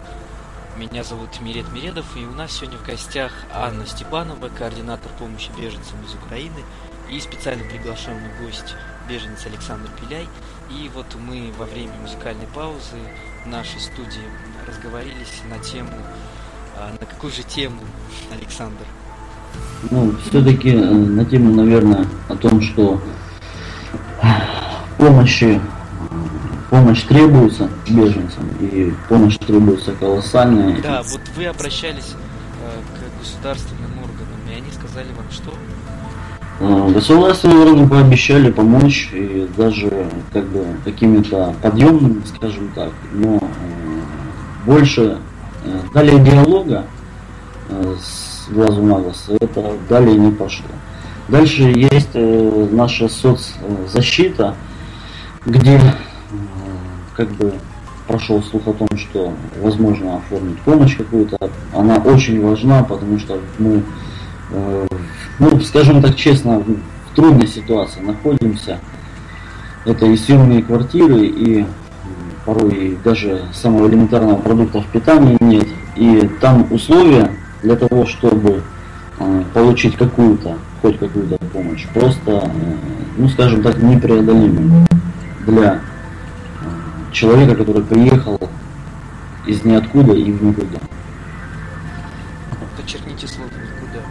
Меня 0.80 1.04
зовут 1.04 1.42
Мирет 1.42 1.70
Миредов, 1.74 2.06
и 2.16 2.24
у 2.24 2.32
нас 2.32 2.54
сегодня 2.54 2.78
в 2.78 2.86
гостях 2.86 3.34
Анна 3.54 3.86
Степанова, 3.86 4.48
координатор 4.48 5.12
помощи 5.20 5.50
беженцам 5.58 5.98
из 6.06 6.14
Украины, 6.14 6.64
и 7.12 7.20
специально 7.20 7.66
приглашенный 7.66 8.30
гость 8.42 8.76
беженец 9.10 9.46
Александр 9.46 9.90
Пиляй. 10.00 10.30
И 10.72 10.90
вот 10.96 11.06
мы 11.20 11.52
во 11.58 11.66
время 11.66 11.92
музыкальной 12.02 12.48
паузы 12.56 12.96
в 13.44 13.50
нашей 13.50 13.82
студии 13.82 14.24
разговорились 14.66 15.42
на 15.50 15.60
тему, 15.60 15.92
а, 16.78 16.94
на 16.98 17.06
какую 17.06 17.34
же 17.34 17.44
тему, 17.44 17.82
Александр? 18.32 18.86
Ну, 19.92 20.16
все-таки 20.30 20.72
на 20.72 21.26
тему, 21.26 21.56
наверное, 21.56 22.08
о 22.30 22.38
том, 22.38 22.62
что 22.62 23.02
помощи, 24.98 25.60
помощь 26.70 27.04
требуется 27.04 27.70
беженцам, 27.88 28.48
и 28.62 28.94
помощь 29.08 29.38
требуется 29.38 29.94
колоссальная. 29.94 30.82
Да, 30.82 31.02
вот 31.04 31.22
вы 31.36 31.46
обращались 31.46 32.16
э, 32.64 32.70
к 32.98 33.20
государственным 33.20 33.92
органам, 33.98 34.40
и 34.50 34.58
они 34.58 34.72
сказали 34.72 35.08
вам 35.16 35.26
что? 35.32 35.54
Э, 36.60 36.92
Государственные 36.94 37.60
органы 37.60 37.88
пообещали 37.90 38.52
помочь, 38.52 39.10
и 39.14 39.50
даже 39.58 40.10
как 40.32 40.46
бы 40.46 40.66
какими-то 40.86 41.56
подъемными, 41.62 42.22
скажем 42.26 42.70
так, 42.76 42.92
но 43.14 43.38
э, 43.38 43.42
больше 44.66 45.18
Э, 45.64 45.82
далее 45.94 46.20
диалога 46.20 46.86
э, 47.70 47.96
с 48.02 48.50
глазу 48.50 48.82
на 48.82 49.00
глаз, 49.00 49.26
это 49.40 49.74
далее 49.90 50.16
не 50.16 50.32
пошло. 50.32 50.66
Дальше 51.28 51.64
есть 51.64 52.10
э, 52.14 52.68
наша 52.72 53.10
соцзащита, 53.10 54.56
где 55.46 55.80
как 57.20 57.28
бы 57.32 57.52
прошел 58.08 58.42
слух 58.42 58.66
о 58.68 58.74
том, 58.74 58.88
что 58.96 59.34
возможно 59.62 60.16
оформить 60.16 60.58
помощь 60.60 60.96
какую-то. 60.96 61.38
Она 61.76 61.98
очень 61.98 62.42
важна, 62.42 62.82
потому 62.82 63.20
что 63.20 63.42
мы, 63.58 63.84
ну, 65.38 65.60
скажем 65.60 66.02
так 66.02 66.16
честно, 66.16 66.60
в 66.60 67.16
трудной 67.16 67.48
ситуации 67.48 68.00
находимся. 68.00 68.80
Это 69.84 70.06
и 70.06 70.16
съемные 70.16 70.64
квартиры, 70.64 71.26
и 71.26 71.66
порой 72.46 72.98
даже 73.04 73.42
самого 73.52 73.90
элементарного 73.90 74.38
продукта 74.38 74.82
питания 74.94 75.36
нет. 75.42 75.68
И 75.98 76.30
там 76.40 76.68
условия 76.72 77.32
для 77.64 77.76
того, 77.76 78.06
чтобы 78.06 78.64
э, 79.20 79.44
получить 79.54 79.98
какую-то, 79.98 80.58
хоть 80.82 80.98
какую-то 80.98 81.38
помощь, 81.52 81.86
просто, 81.94 82.32
э, 82.32 82.76
ну 83.18 83.28
скажем 83.28 83.62
так, 83.62 83.78
непреодолимы 83.84 84.86
для 85.46 85.74
э, 85.74 85.89
человека, 87.12 87.56
который 87.56 87.84
приехал 87.84 88.40
из 89.46 89.64
ниоткуда 89.64 90.14
и 90.14 90.32
в 90.32 90.44
никуда. 90.44 90.80
Подчеркните 92.78 93.28
слово 93.28 93.50
никуда. 93.50 94.02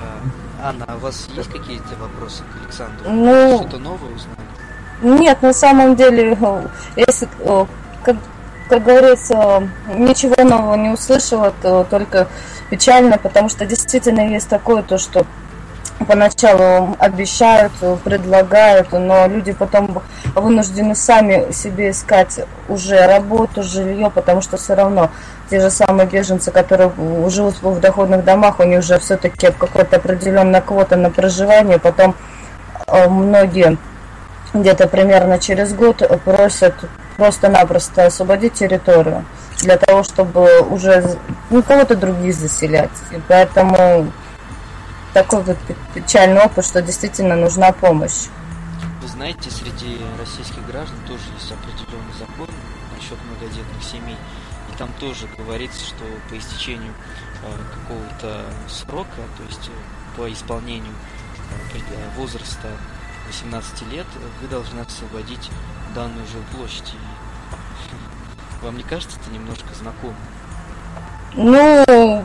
А, 0.00 0.68
Анна, 0.68 0.84
а 0.88 0.96
у 0.96 0.98
вас 0.98 1.28
есть 1.34 1.50
какие-то 1.50 1.96
вопросы 2.00 2.42
к 2.42 2.64
Александру? 2.64 3.10
Ну, 3.10 3.58
Что-то 3.58 3.78
новое 3.78 4.10
узнали? 4.14 5.20
Нет, 5.20 5.42
на 5.42 5.52
самом 5.52 5.94
деле, 5.94 6.36
если, 6.96 7.28
как, 8.02 8.16
как 8.68 8.82
говорится, 8.82 9.68
ничего 9.94 10.42
нового 10.42 10.74
не 10.74 10.88
услышала, 10.88 11.52
то 11.62 11.84
только 11.84 12.28
печально, 12.70 13.18
потому 13.18 13.48
что 13.48 13.66
действительно 13.66 14.28
есть 14.28 14.48
такое, 14.48 14.82
то, 14.82 14.96
что 14.98 15.26
поначалу 16.06 16.96
обещают, 16.98 17.72
предлагают, 18.04 18.92
но 18.92 19.26
люди 19.26 19.52
потом 19.52 20.02
вынуждены 20.34 20.94
сами 20.94 21.52
себе 21.52 21.90
искать 21.90 22.40
уже 22.68 23.06
работу, 23.06 23.62
жилье, 23.62 24.10
потому 24.10 24.42
что 24.42 24.56
все 24.56 24.74
равно 24.74 25.10
те 25.50 25.60
же 25.60 25.70
самые 25.70 26.06
беженцы, 26.06 26.50
которые 26.50 26.90
живут 27.28 27.62
в 27.62 27.80
доходных 27.80 28.24
домах, 28.24 28.60
у 28.60 28.64
них 28.64 28.80
уже 28.80 28.98
все-таки 28.98 29.48
какая-то 29.58 29.96
определенная 29.96 30.60
квота 30.60 30.96
на 30.96 31.10
проживание, 31.10 31.78
потом 31.78 32.14
э, 32.86 33.08
многие 33.08 33.78
где-то 34.54 34.88
примерно 34.88 35.38
через 35.38 35.72
год 35.72 36.02
просят 36.24 36.74
просто-напросто 37.16 38.06
освободить 38.06 38.54
территорию 38.54 39.24
для 39.58 39.76
того, 39.76 40.02
чтобы 40.02 40.60
уже 40.60 41.16
ну, 41.50 41.62
кого-то 41.62 41.96
других 41.96 42.34
заселять. 42.34 42.90
И 43.10 43.20
поэтому 43.26 44.10
такой 45.16 45.42
вот 45.44 45.56
печальный 45.94 46.42
опыт, 46.42 46.66
что 46.66 46.82
действительно 46.82 47.36
нужна 47.36 47.72
помощь. 47.72 48.26
Вы 49.00 49.08
знаете, 49.08 49.50
среди 49.50 49.96
российских 50.18 50.66
граждан 50.66 50.98
тоже 51.08 51.22
есть 51.38 51.50
определенный 51.50 52.12
закон 52.18 52.48
насчет 52.94 53.16
многодетных 53.24 53.82
семей. 53.82 54.18
И 54.70 54.76
там 54.76 54.90
тоже 55.00 55.26
говорится, 55.38 55.82
что 55.86 56.04
по 56.28 56.36
истечению 56.36 56.92
э, 57.42 57.50
какого-то 57.80 58.44
срока, 58.68 59.22
то 59.38 59.42
есть 59.48 59.68
э, 59.68 60.18
по 60.18 60.30
исполнению 60.30 60.92
э, 61.72 61.78
возраста 62.18 62.68
18 63.28 63.90
лет, 63.92 64.06
вы 64.42 64.48
должны 64.48 64.80
освободить 64.80 65.50
данную 65.94 66.26
жилплощадь. 66.26 66.92
Вам 68.62 68.76
не 68.76 68.82
кажется 68.82 69.16
это 69.22 69.30
немножко 69.30 69.72
знакомо? 69.74 70.14
Ну, 71.32 72.22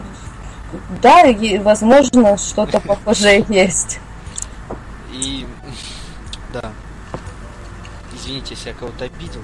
да, 1.01 1.23
и, 1.27 1.57
возможно, 1.57 2.37
что-то 2.37 2.79
похожее 2.79 3.45
есть. 3.49 3.99
И, 5.11 5.45
да, 6.53 6.71
извините, 8.13 8.55
если 8.55 8.69
я 8.69 8.75
кого-то 8.75 9.05
обидел, 9.05 9.41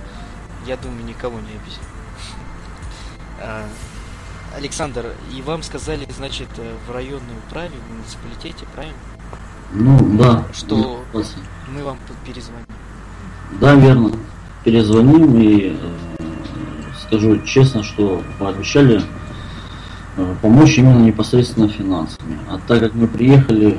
я 0.65 0.77
думаю, 0.77 1.05
никого 1.05 1.39
не 1.39 1.49
обидел. 1.49 1.81
А, 3.41 3.65
Александр, 4.55 5.13
и 5.35 5.41
вам 5.41 5.63
сказали, 5.63 6.07
значит, 6.15 6.47
в 6.87 6.91
районной 6.91 7.37
управе, 7.47 7.71
в 7.87 7.93
муниципалитете, 7.93 8.65
правильно? 8.73 8.97
Ну, 9.73 10.17
да. 10.17 10.45
Что 10.53 11.03
мы 11.67 11.83
вам 11.83 11.97
перезвоним. 12.25 12.65
Да, 13.59 13.75
верно. 13.75 14.11
Перезвоним 14.63 15.39
и 15.39 15.77
э, 15.77 16.23
скажу 17.01 17.39
честно, 17.41 17.83
что 17.83 18.23
пообещали 18.39 18.97
э, 18.97 19.01
помочь 20.41 20.77
именно 20.77 20.99
непосредственно 20.99 21.69
финансами. 21.69 22.37
А 22.49 22.59
так 22.67 22.79
как 22.79 22.93
мы 22.93 23.07
приехали, 23.07 23.71
э, 23.71 23.77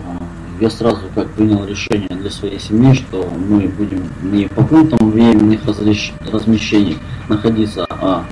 я 0.60 0.70
сразу 0.70 1.02
как 1.14 1.28
принял 1.30 1.64
решение 1.64 2.08
для 2.08 2.30
своей 2.30 2.58
семьи, 2.58 2.94
что 2.94 3.28
мы 3.48 3.68
будем 3.68 4.04
не 4.22 4.46
по 4.46 4.62
пунктам 4.62 5.10
временных 5.10 5.60
размещений 5.64 6.98
находиться, 7.28 7.86
а 7.88 8.24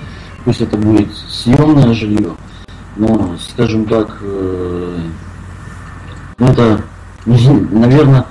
пусть 0.44 0.60
это 0.60 0.76
будет 0.76 1.08
съемное 1.28 1.92
жилье, 1.94 2.32
но, 2.96 3.36
скажем 3.38 3.84
так, 3.86 4.18
э, 4.22 4.98
ну 6.38 6.46
это 6.46 6.80
наверное, 7.26 8.24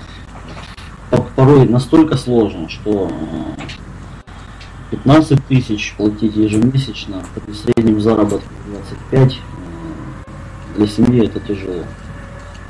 порой 1.36 1.68
настолько 1.68 2.18
сложно, 2.18 2.70
что 2.70 3.12
15 4.92 5.32
э, 5.32 5.42
тысяч 5.50 5.94
платить 5.98 6.36
ежемесячно 6.36 7.24
при 7.46 7.54
среднем 7.54 8.00
заработке 8.00 8.48
25 9.12 9.34
э, 9.34 9.55
для 10.76 10.88
семьи 10.88 11.26
это 11.26 11.40
тяжело. 11.40 11.84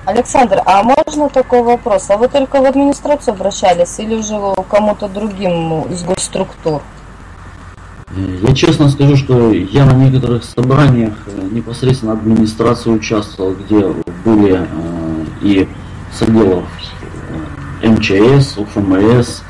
Александр, 0.05 0.61
а 0.65 0.83
можно 0.83 1.29
такой 1.29 1.63
вопрос? 1.63 2.09
А 2.09 2.17
вы 2.17 2.27
только 2.27 2.61
в 2.61 2.65
администрацию 2.65 3.33
обращались 3.33 3.99
или 3.99 4.15
уже 4.15 4.39
кому-то 4.69 5.07
другим 5.07 5.81
из 5.91 6.03
госструктур? 6.03 6.81
Э, 8.15 8.37
я 8.41 8.53
честно 8.53 8.89
скажу, 8.89 9.17
что 9.17 9.51
я 9.51 9.85
на 9.85 9.93
некоторых 9.93 10.43
собраниях 10.43 11.13
непосредственно 11.51 12.13
администрации 12.13 12.91
участвовал, 12.91 13.55
где 13.55 13.87
были 14.23 14.59
э, 14.59 15.25
и 15.41 15.67
с 16.13 16.21
отделов 16.21 16.65
э, 17.81 17.87
МЧС, 17.89 18.59
УФМС, 18.59 19.41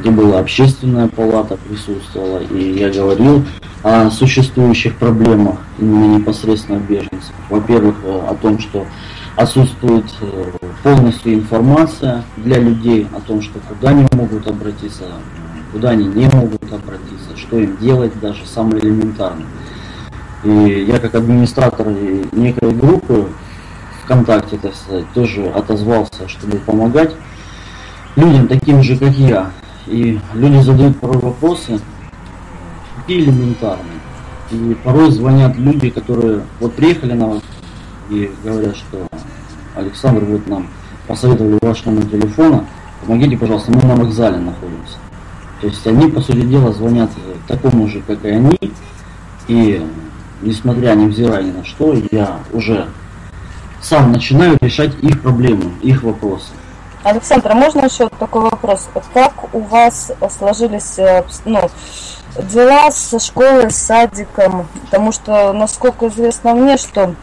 где 0.00 0.10
была 0.10 0.40
общественная 0.40 1.08
палата 1.08 1.56
присутствовала, 1.68 2.38
и 2.38 2.78
я 2.78 2.90
говорил 2.90 3.44
о 3.82 4.10
существующих 4.10 4.96
проблемах 4.96 5.58
именно 5.78 6.16
непосредственно 6.16 6.78
беженцев. 6.78 7.32
Во-первых, 7.50 7.96
э, 8.04 8.20
о 8.28 8.34
том, 8.34 8.58
что 8.58 8.86
отсутствует 9.36 10.06
э, 10.20 10.50
полностью 10.82 11.34
информация 11.34 12.24
для 12.36 12.58
людей 12.58 13.06
о 13.14 13.20
том, 13.20 13.42
что 13.42 13.58
куда 13.60 13.90
они 13.90 14.06
могут 14.12 14.46
обратиться, 14.46 15.04
куда 15.72 15.90
они 15.90 16.06
не 16.06 16.26
могут 16.26 16.64
обратиться, 16.64 17.36
что 17.36 17.58
им 17.58 17.76
делать 17.78 18.18
даже 18.20 18.46
самое 18.46 18.82
элементарное. 18.82 19.46
И 20.44 20.86
я 20.88 20.98
как 20.98 21.14
администратор 21.14 21.88
некой 22.32 22.72
группы 22.72 23.28
ВКонтакте, 24.04 24.56
так 24.56 24.74
сказать, 24.74 25.04
тоже 25.14 25.46
отозвался, 25.48 26.26
чтобы 26.28 26.56
помогать 26.56 27.14
людям 28.16 28.48
таким 28.48 28.82
же, 28.82 28.96
как 28.96 29.10
я. 29.10 29.50
И 29.90 30.20
люди 30.34 30.60
задают 30.60 31.00
порой 31.00 31.18
вопросы, 31.18 31.80
такие 32.96 33.24
элементарные. 33.24 33.98
И 34.52 34.76
порой 34.84 35.10
звонят 35.10 35.56
люди, 35.56 35.90
которые 35.90 36.42
вот 36.60 36.74
приехали 36.74 37.12
на 37.12 37.26
вас 37.26 37.42
и 38.08 38.30
говорят, 38.44 38.76
что 38.76 39.06
Александр, 39.74 40.24
вот 40.24 40.46
нам 40.46 40.68
посоветовали 41.08 41.58
ваш 41.60 41.84
номер 41.84 42.06
телефона, 42.06 42.64
помогите, 43.00 43.36
пожалуйста, 43.36 43.72
мы 43.72 43.82
на 43.82 43.96
вокзале 43.96 44.38
находимся. 44.38 44.96
То 45.60 45.66
есть 45.66 45.84
они, 45.86 46.08
по 46.08 46.20
сути 46.20 46.42
дела, 46.42 46.72
звонят 46.72 47.10
такому 47.48 47.88
же, 47.88 48.00
как 48.06 48.24
и 48.24 48.28
они, 48.28 48.58
и 49.48 49.84
несмотря, 50.40 50.94
невзирая 50.94 51.42
ни 51.42 51.50
на 51.50 51.64
что, 51.64 51.96
я 52.12 52.38
уже 52.52 52.86
сам 53.82 54.12
начинаю 54.12 54.56
решать 54.60 54.92
их 55.02 55.20
проблемы, 55.20 55.72
их 55.82 56.04
вопросы. 56.04 56.52
Александр, 57.02 57.52
а 57.52 57.54
можно 57.54 57.86
еще 57.86 58.08
такой 58.08 58.42
вопрос? 58.42 58.88
Как 59.14 59.54
у 59.54 59.60
вас 59.60 60.12
сложились 60.36 60.98
э, 60.98 61.24
ну, 61.46 61.70
дела 62.52 62.90
со 62.90 63.18
школой, 63.18 63.70
с 63.70 63.76
садиком? 63.76 64.68
Потому 64.84 65.10
что, 65.12 65.52
насколько 65.54 66.08
известно 66.08 66.54
мне, 66.54 66.76
что 66.76 67.14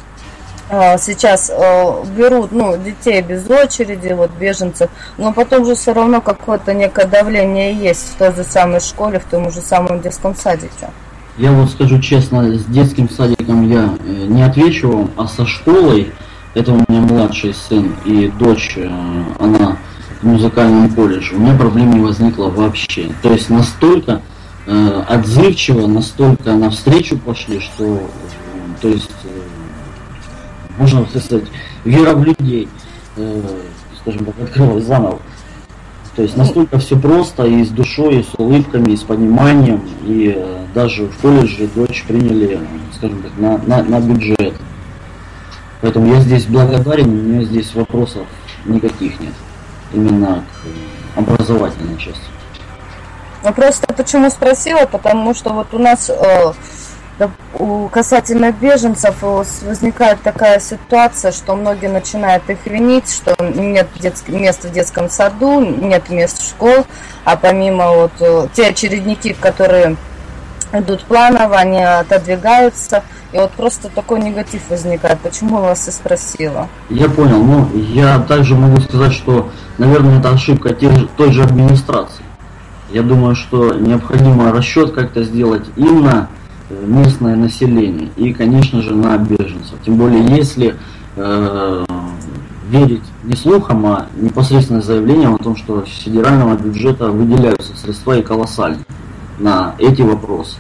э, 0.72 0.98
сейчас 0.98 1.52
э, 1.54 2.04
берут 2.06 2.52
ну, 2.52 2.76
детей 2.76 3.22
без 3.22 3.48
очереди, 3.48 4.14
вот 4.14 4.32
беженцев, 4.32 4.90
но 5.18 5.32
потом 5.32 5.64
же 5.64 5.76
все 5.76 5.94
равно 5.94 6.22
какое-то 6.22 6.74
некое 6.74 7.06
давление 7.06 7.72
есть 7.72 8.14
в 8.14 8.18
той 8.18 8.34
же 8.34 8.44
самой 8.44 8.80
школе, 8.80 9.20
в 9.20 9.26
том 9.26 9.52
же 9.52 9.62
самом 9.62 10.02
детском 10.02 10.36
садике. 10.36 10.90
Я 11.38 11.52
вот 11.52 11.70
скажу 11.70 12.02
честно, 12.02 12.52
с 12.58 12.66
детским 12.66 13.08
садиком 13.12 13.70
я 13.70 13.96
не 14.04 14.42
отвечу 14.42 14.90
вам, 14.90 15.12
а 15.18 15.28
со 15.28 15.46
школой 15.46 16.12
это 16.58 16.74
у 16.74 16.78
меня 16.88 17.02
младший 17.02 17.54
сын 17.54 17.96
и 18.06 18.32
дочь, 18.40 18.74
э, 18.78 18.90
она 19.40 19.78
в 20.22 20.24
музыкальном 20.24 20.90
колледже. 20.90 21.36
У 21.36 21.40
меня 21.40 21.56
проблем 21.56 21.92
не 21.92 22.00
возникло 22.00 22.50
вообще. 22.50 23.12
То 23.22 23.32
есть 23.32 23.52
настолько 23.52 24.22
э, 24.66 25.04
отзывчиво, 25.08 25.86
настолько 25.86 26.56
навстречу 26.56 27.18
пошли, 27.20 27.60
что, 27.60 28.10
то 28.82 28.88
есть, 28.88 29.12
э, 29.24 29.28
можно 30.80 31.06
сказать, 31.06 31.44
вера 31.86 32.16
в 32.16 32.24
людей, 32.24 32.68
э, 33.18 33.42
скажем 34.02 34.26
так, 34.26 34.36
открылась 34.42 34.86
заново. 34.86 35.20
То 36.16 36.24
есть 36.24 36.36
настолько 36.36 36.80
все 36.80 36.98
просто 36.98 37.46
и 37.46 37.64
с 37.64 37.70
душой, 37.70 38.22
и 38.22 38.24
с 38.24 38.34
улыбками, 38.36 38.94
и 38.94 38.98
с 38.98 39.04
пониманием. 39.04 39.82
И 40.08 40.34
э, 40.36 40.66
даже 40.74 41.06
в 41.06 41.18
колледже 41.18 41.70
дочь 41.76 42.04
приняли, 42.08 42.60
скажем 42.96 43.22
так, 43.22 43.32
на, 43.38 43.60
на, 43.60 43.84
на 43.84 44.00
бюджет. 44.00 44.56
Поэтому 45.88 46.16
я 46.16 46.20
здесь 46.20 46.46
благодарен, 46.48 47.08
у 47.08 47.12
меня 47.14 47.46
здесь 47.46 47.74
вопросов 47.74 48.28
никаких 48.66 49.22
нет. 49.22 49.32
Именно 49.94 50.44
к 51.16 51.18
образовательной 51.18 51.98
части. 51.98 52.26
Ну 53.42 53.54
просто 53.54 53.88
почему 53.94 54.30
спросила, 54.30 54.86
потому 54.86 55.34
что 55.34 55.54
вот 55.54 55.74
у 55.74 55.80
нас 55.80 56.10
э, 56.10 57.28
касательно 57.90 58.52
беженцев 58.52 59.16
возникает 59.22 60.22
такая 60.24 60.60
ситуация, 60.60 61.32
что 61.32 61.56
многие 61.56 61.88
начинают 61.88 62.50
их 62.50 62.58
винить, 62.66 63.10
что 63.10 63.34
нет 63.42 63.88
детских 63.98 64.34
мест 64.34 64.66
в 64.66 64.72
детском 64.74 65.10
саду, 65.10 65.62
нет 65.62 66.10
мест 66.10 66.42
в 66.42 66.50
школ, 66.50 66.86
а 67.24 67.38
помимо 67.38 67.94
вот 67.94 68.12
э, 68.20 68.48
те 68.54 68.68
очередники, 68.68 69.32
которые 69.32 69.96
идут 70.80 71.04
планово, 71.04 71.58
они 71.58 71.82
отодвигаются, 71.82 73.04
и 73.32 73.38
вот 73.38 73.52
просто 73.52 73.90
такой 73.90 74.20
негатив 74.22 74.62
возникает. 74.70 75.20
Почему 75.20 75.58
вас 75.58 75.88
и 75.88 75.92
спросила? 75.92 76.68
Я 76.90 77.10
понял, 77.10 77.44
ну 77.44 77.70
я 77.76 78.20
также 78.20 78.56
могу 78.56 78.82
сказать, 78.82 79.14
что, 79.14 79.50
наверное, 79.78 80.20
это 80.20 80.30
ошибка 80.30 80.74
той 80.74 81.32
же 81.32 81.44
администрации. 81.44 82.24
Я 82.92 83.02
думаю, 83.02 83.36
что 83.36 83.74
необходимо 83.74 84.52
расчет 84.52 84.94
как-то 84.94 85.24
сделать 85.24 85.66
именно 85.76 86.30
местное 86.70 87.36
население 87.36 88.10
и, 88.16 88.34
конечно 88.34 88.82
же, 88.82 88.96
на 88.96 89.18
беженцев. 89.18 89.78
Тем 89.86 89.96
более, 89.98 90.26
если 90.26 90.76
э, 91.16 91.86
верить 92.70 93.04
не 93.24 93.36
слухам, 93.36 93.86
а 93.86 94.08
непосредственно 94.16 94.82
заявлениям 94.82 95.36
о 95.36 95.38
том, 95.38 95.56
что 95.56 95.86
с 95.86 96.04
федерального 96.04 96.56
бюджета 96.56 97.10
выделяются 97.10 97.76
средства 97.78 98.18
и 98.18 98.22
колоссальные 98.22 98.86
на 99.40 99.76
эти 99.78 100.02
вопросы. 100.02 100.58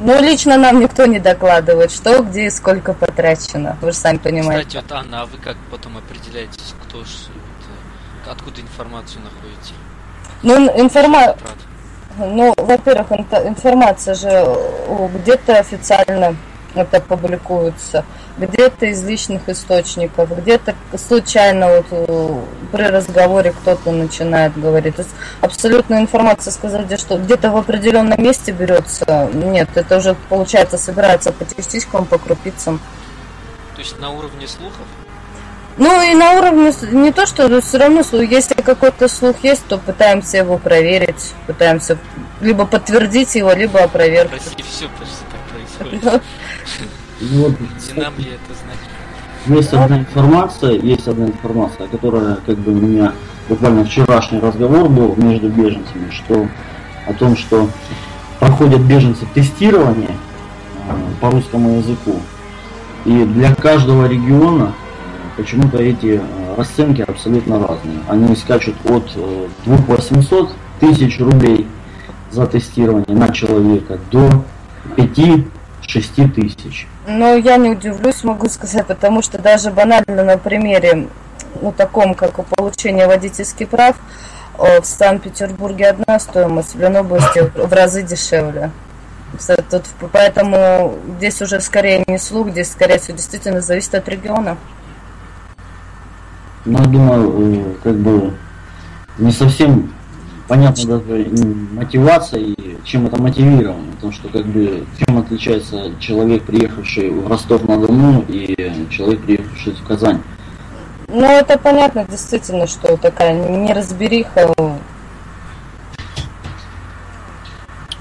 Ну, 0.00 0.20
лично 0.20 0.56
нам 0.56 0.80
никто 0.80 1.06
не 1.06 1.18
докладывает, 1.18 1.90
что, 1.90 2.22
где 2.22 2.46
и 2.46 2.50
сколько 2.50 2.92
потрачено. 2.92 3.76
Вы 3.80 3.92
же 3.92 3.96
сами 3.96 4.18
понимаете. 4.18 4.66
Кстати, 4.68 4.84
вот, 4.84 4.92
Анна, 4.92 5.22
а 5.22 5.26
вы 5.26 5.38
как 5.38 5.56
потом 5.70 5.98
определяете, 5.98 6.60
кто 6.82 7.00
это, 7.00 8.30
откуда 8.30 8.60
информацию 8.60 9.22
находите? 9.22 9.74
Ну, 10.42 10.80
информация 10.80 11.36
ну, 12.18 12.54
во-первых, 12.56 13.12
информация 13.12 14.14
же 14.14 14.44
где-то 15.14 15.58
официально 15.58 16.34
это 16.76 17.00
публикуется, 17.00 18.04
где-то 18.38 18.86
из 18.86 19.02
личных 19.04 19.48
источников, 19.48 20.36
где-то 20.36 20.74
случайно 20.96 21.68
вот 21.68 21.86
э, 21.90 22.40
при 22.72 22.82
разговоре 22.82 23.52
кто-то 23.52 23.92
начинает 23.92 24.58
говорить. 24.58 24.96
То 24.96 25.02
есть 25.02 25.14
абсолютная 25.40 26.00
информация 26.00 26.50
сказать, 26.52 27.00
что 27.00 27.18
где-то 27.18 27.50
в 27.50 27.56
определенном 27.56 28.22
месте 28.22 28.52
берется, 28.52 29.30
нет, 29.32 29.68
это 29.74 29.98
уже 29.98 30.14
получается 30.28 30.78
собирается 30.78 31.32
по 31.32 31.44
частичкам, 31.44 32.04
по 32.04 32.18
крупицам. 32.18 32.80
То 33.74 33.80
есть 33.80 33.98
на 34.00 34.10
уровне 34.10 34.46
слухов? 34.46 34.86
Ну 35.78 36.02
и 36.02 36.14
на 36.14 36.32
уровне 36.32 36.72
не 36.92 37.12
то, 37.12 37.26
что 37.26 37.60
все 37.60 37.78
равно, 37.78 38.00
если 38.22 38.54
какой-то 38.54 39.08
слух 39.08 39.36
есть, 39.42 39.66
то 39.66 39.76
пытаемся 39.76 40.38
его 40.38 40.56
проверить, 40.56 41.34
пытаемся 41.46 41.98
либо 42.40 42.64
подтвердить 42.64 43.34
его, 43.34 43.52
либо 43.52 43.82
опровергнуть. 43.82 44.42
России 44.42 44.64
все 44.70 44.88
почти 44.98 45.24
так 45.30 45.40
происходит. 46.00 46.22
Вот, 47.20 47.54
это? 47.96 49.56
Есть 49.58 49.72
одна 49.72 50.00
информация, 50.00 50.72
есть 50.72 51.06
одна 51.06 51.26
информация, 51.26 51.86
которая 51.86 52.36
как 52.46 52.58
бы 52.58 52.72
у 52.72 52.74
меня 52.74 53.12
буквально 53.48 53.84
вчерашний 53.84 54.40
разговор 54.40 54.88
был 54.88 55.14
между 55.16 55.48
беженцами, 55.48 56.10
что 56.10 56.48
о 57.06 57.12
том, 57.14 57.36
что 57.36 57.68
проходят 58.40 58.80
беженцы 58.80 59.24
тестирование 59.34 60.10
э, 60.88 60.92
по 61.20 61.30
русскому 61.30 61.78
языку. 61.78 62.16
И 63.04 63.24
для 63.24 63.54
каждого 63.54 64.06
региона 64.08 64.72
почему-то 65.36 65.78
эти 65.78 66.20
э, 66.20 66.54
расценки 66.56 67.02
абсолютно 67.02 67.60
разные. 67.60 68.00
Они 68.08 68.34
скачут 68.34 68.74
от 68.84 69.10
2800 69.64 70.50
э, 70.50 70.52
тысяч 70.80 71.20
рублей 71.20 71.68
за 72.32 72.46
тестирование 72.46 73.16
на 73.16 73.28
человека 73.28 73.98
до 74.10 74.44
5-6 75.86 76.28
тысяч. 76.30 76.86
Ну, 77.06 77.36
я 77.36 77.56
не 77.56 77.70
удивлюсь, 77.70 78.24
могу 78.24 78.48
сказать, 78.48 78.86
потому 78.86 79.22
что 79.22 79.38
даже 79.38 79.70
банально 79.70 80.24
на 80.24 80.38
примере, 80.38 81.08
ну, 81.60 81.72
таком, 81.72 82.14
как 82.14 82.44
получение 82.46 83.06
водительских 83.06 83.68
прав, 83.68 83.96
в 84.58 84.84
Санкт-Петербурге 84.84 85.88
одна 85.88 86.18
стоимость, 86.18 86.74
в 86.74 86.80
Ленобласти 86.80 87.50
в 87.54 87.72
разы 87.72 88.02
дешевле. 88.02 88.70
Тут, 89.70 89.84
поэтому 90.12 90.98
здесь 91.18 91.42
уже 91.42 91.60
скорее 91.60 92.04
не 92.06 92.18
слух, 92.18 92.50
здесь 92.50 92.70
скорее 92.70 92.98
всего 92.98 93.16
действительно 93.16 93.60
зависит 93.60 93.94
от 93.94 94.08
региона. 94.08 94.56
Ну, 96.64 96.78
я 96.78 96.84
думаю, 96.84 97.72
э, 97.72 97.74
как 97.82 97.96
бы 97.96 98.34
не 99.18 99.30
совсем 99.30 99.92
понятно 100.48 100.98
даже 100.98 101.28
мотивация 101.72 102.40
и 102.40 102.76
чем 102.84 103.06
это 103.06 103.20
мотивировано. 103.20 103.92
Потому 103.92 104.12
что 104.12 104.28
как 104.28 104.46
бы 104.46 104.86
чем 104.98 105.18
отличается 105.18 105.92
человек, 106.00 106.44
приехавший 106.44 107.10
в 107.10 107.28
Ростов-на-Дону 107.28 108.24
и 108.28 108.86
человек, 108.90 109.22
приехавший 109.22 109.72
в 109.74 109.86
Казань. 109.86 110.22
Ну, 111.08 111.24
это 111.24 111.58
понятно, 111.58 112.04
действительно, 112.04 112.66
что 112.66 112.96
такая 112.96 113.32
неразбериха. 113.32 114.52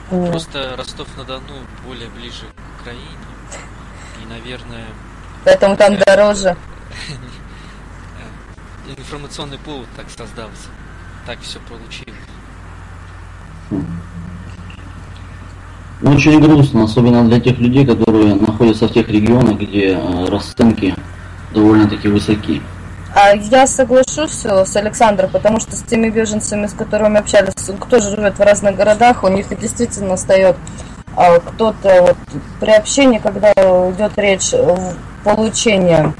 Просто 0.09 0.75
Ростов-на-Дону 0.77 1.53
более 1.85 2.09
ближе 2.09 2.45
к 2.55 2.81
Украине. 2.81 3.03
И, 4.23 4.27
наверное... 4.27 4.85
Поэтому 5.43 5.77
там 5.77 5.97
дороже. 5.97 6.55
информационный 8.97 9.57
повод 9.57 9.87
так 9.95 10.09
создался. 10.09 10.69
Так 11.25 11.39
все 11.41 11.59
получилось. 11.67 12.15
Очень 16.03 16.39
грустно, 16.39 16.83
особенно 16.83 17.27
для 17.27 17.39
тех 17.39 17.57
людей, 17.57 17.85
которые 17.85 18.35
находятся 18.35 18.87
в 18.87 18.91
тех 18.91 19.07
регионах, 19.09 19.57
где 19.57 19.93
э, 19.93 20.25
расценки 20.29 20.93
довольно-таки 21.51 22.09
высоки. 22.09 22.61
А 23.15 23.33
я 23.33 23.65
соглашусь 23.65 24.45
э, 24.45 24.65
с 24.65 24.75
Александром, 24.75 25.31
потому 25.31 25.59
что 25.59 25.75
с 25.75 25.81
теми 25.81 26.09
беженцами, 26.09 26.67
с 26.67 26.73
которыми 26.73 27.17
общались, 27.17 27.53
кто 27.79 27.99
живет 27.99 28.37
в 28.37 28.41
разных 28.41 28.75
городах, 28.75 29.23
у 29.23 29.29
них 29.29 29.47
действительно 29.57 30.17
встает 30.17 30.57
а, 31.15 31.39
кто-то 31.39 32.01
вот, 32.01 32.17
при 32.59 32.71
общении, 32.71 33.19
когда 33.19 33.51
идет 33.53 34.11
речь 34.17 34.51
в 34.51 34.95
получении 35.23 36.13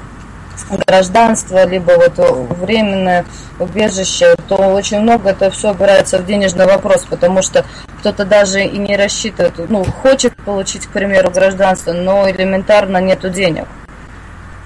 гражданство, 0.70 1.64
либо 1.66 1.92
вот 1.92 2.18
временное 2.58 3.24
убежище, 3.58 4.34
то 4.48 4.56
очень 4.56 5.00
много 5.00 5.30
это 5.30 5.50
все 5.50 5.70
опирается 5.70 6.18
в 6.18 6.26
денежный 6.26 6.66
вопрос, 6.66 7.06
потому 7.08 7.42
что 7.42 7.64
кто-то 8.00 8.24
даже 8.24 8.64
и 8.64 8.78
не 8.78 8.96
рассчитывает, 8.96 9.54
ну, 9.68 9.84
хочет 9.84 10.36
получить, 10.36 10.86
к 10.86 10.90
примеру, 10.90 11.30
гражданство, 11.30 11.92
но 11.92 12.28
элементарно 12.30 12.98
нету 12.98 13.30
денег. 13.30 13.66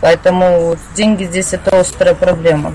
Поэтому 0.01 0.77
деньги 0.95 1.25
здесь 1.25 1.53
это 1.53 1.79
острая 1.79 2.15
проблема. 2.15 2.75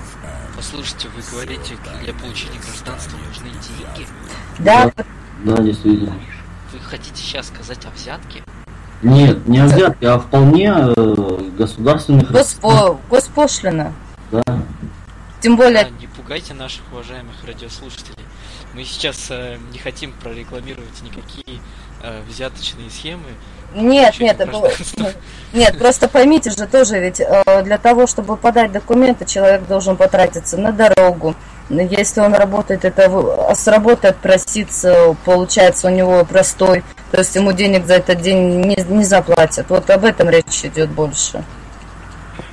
Послушайте, 0.56 1.10
вы 1.10 1.22
говорите, 1.32 1.76
для 2.04 2.14
получения 2.14 2.60
гражданства 2.60 3.18
нужны 3.18 3.50
деньги? 3.50 4.08
Да. 4.60 4.92
Да, 5.44 5.58
действительно. 5.62 6.14
Вы 6.72 6.80
хотите 6.80 7.22
сейчас 7.22 7.48
сказать 7.48 7.86
о 7.86 7.90
взятке? 7.90 8.44
Нет, 9.06 9.48
не 9.48 9.60
о 9.60 9.66
взятке, 9.66 10.08
а 10.08 10.18
вполне 10.18 10.74
э, 10.76 11.40
государственных... 11.58 12.32
Госпо... 12.32 12.98
Госпошлина. 13.08 13.94
Да. 14.32 14.42
Тем 15.42 15.58
более... 15.58 15.84
Да, 15.84 15.90
не 15.92 16.08
пугайте 16.08 16.56
наших 16.56 16.82
уважаемых 16.92 17.36
радиослушателей. 17.46 18.26
Мы 18.74 18.84
сейчас 18.84 19.28
э, 19.30 19.58
не 19.72 19.78
хотим 19.78 20.12
прорекламировать 20.12 21.04
никакие 21.04 21.60
э, 22.02 22.22
взяточные 22.28 22.90
схемы. 22.90 23.30
Нет, 23.76 24.20
нет, 24.20 24.40
это, 24.40 24.72
нет, 25.54 25.78
просто 25.78 26.08
поймите 26.08 26.50
же 26.50 26.66
тоже, 26.66 27.00
ведь 27.00 27.20
э, 27.20 27.64
для 27.64 27.78
того, 27.78 28.08
чтобы 28.08 28.38
подать 28.38 28.72
документы, 28.72 29.26
человек 29.26 29.68
должен 29.68 29.98
потратиться 29.98 30.58
на 30.58 30.72
дорогу, 30.72 31.36
если 31.70 32.22
он 32.22 32.34
работает, 32.34 32.86
это 32.86 33.54
с 33.56 33.68
работы 33.68 34.08
отпроситься, 34.10 35.16
получается 35.26 35.88
у 35.88 35.90
него 35.90 36.24
простой, 36.26 36.84
то 37.12 37.20
есть 37.20 37.36
ему 37.36 37.54
денег 37.54 37.86
за 37.86 37.96
этот 37.96 38.22
день 38.22 38.62
не, 38.62 38.76
не 38.88 39.04
заплатят. 39.04 39.68
Вот 39.70 39.90
об 39.90 40.06
этом 40.06 40.30
речь 40.30 40.64
идет 40.64 40.90
больше. 40.90 41.44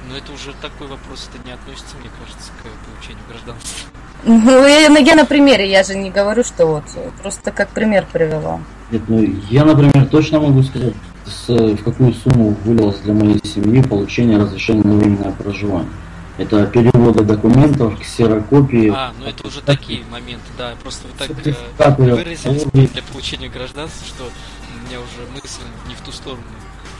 Но 0.08 0.16
это 0.16 0.32
уже 0.32 0.52
такой 0.60 0.88
вопрос, 0.88 1.28
это 1.32 1.46
не 1.46 1.52
относится, 1.52 1.96
мне 2.00 2.10
кажется, 2.18 2.50
к 2.58 2.62
получению 2.86 3.24
гражданства. 3.28 3.88
Ну, 4.24 4.66
я, 4.66 4.88
ну, 4.88 4.98
я 4.98 5.14
на 5.14 5.24
примере, 5.24 5.68
я 5.68 5.82
же 5.82 5.96
не 5.96 6.10
говорю, 6.10 6.44
что 6.44 6.66
вот, 6.66 6.84
просто 7.20 7.50
как 7.50 7.70
пример 7.70 8.06
привела. 8.12 8.60
Нет, 8.90 9.02
ну 9.08 9.26
я, 9.50 9.64
например, 9.64 10.06
точно 10.06 10.38
могу 10.38 10.62
сказать, 10.62 10.94
с, 11.24 11.48
в 11.48 11.82
какую 11.82 12.14
сумму 12.14 12.54
вылилось 12.64 12.98
для 12.98 13.14
моей 13.14 13.40
семьи 13.44 13.82
получение 13.82 14.38
разрешения 14.38 14.82
на 14.84 14.94
временное 14.94 15.32
проживание. 15.32 15.90
Это 16.38 16.66
переводы 16.66 17.24
документов, 17.24 18.00
ксерокопии. 18.00 18.90
А, 18.94 19.12
ну 19.18 19.26
это 19.26 19.46
уже 19.46 19.60
такие 19.60 20.02
моменты, 20.10 20.46
да. 20.56 20.74
Просто 20.82 21.06
вы 21.08 21.54
так 21.76 21.98
э, 22.00 22.14
выразились 22.14 22.64
для 22.72 23.02
получения 23.02 23.48
гражданства, 23.48 24.06
что 24.06 24.24
у 24.24 24.88
меня 24.88 24.98
уже 24.98 25.30
мысль 25.34 25.60
не 25.88 25.94
в 25.94 26.00
ту 26.00 26.10
сторону 26.10 26.42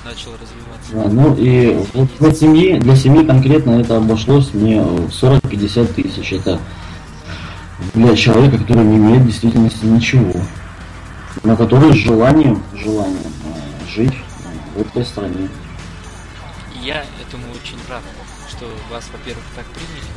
начала 0.05 0.35
развиваться. 0.35 0.93
Да, 0.93 1.05
ну 1.09 1.35
и 1.37 1.85
вот 1.95 2.09
для 2.19 2.35
семьи, 2.35 2.79
для 2.79 2.97
семьи 2.97 3.25
конкретно 3.25 3.81
это 3.81 3.97
обошлось 3.97 4.53
мне 4.53 4.83
в 4.83 5.09
40-50 5.09 5.95
тысяч. 5.95 6.33
Это 6.33 6.61
для 7.95 8.15
человека, 8.17 8.59
который 8.59 8.85
не 8.85 8.97
имеет 8.97 9.23
в 9.23 9.27
действительности 9.27 9.85
ничего. 9.85 10.33
Но 11.43 11.57
который 11.57 11.93
с 11.93 11.97
желанием, 11.97 12.63
желанием 12.75 13.33
э, 13.45 13.91
жить 13.91 14.13
э, 14.13 14.79
в 14.79 14.81
этой 14.83 15.05
стране. 15.05 15.49
Я 16.83 17.05
этому 17.27 17.45
очень 17.53 17.79
рад, 17.89 18.03
что 18.53 18.69
вас, 18.91 19.09
во-первых, 19.13 19.45
так 19.57 19.67
приняли 19.67 20.13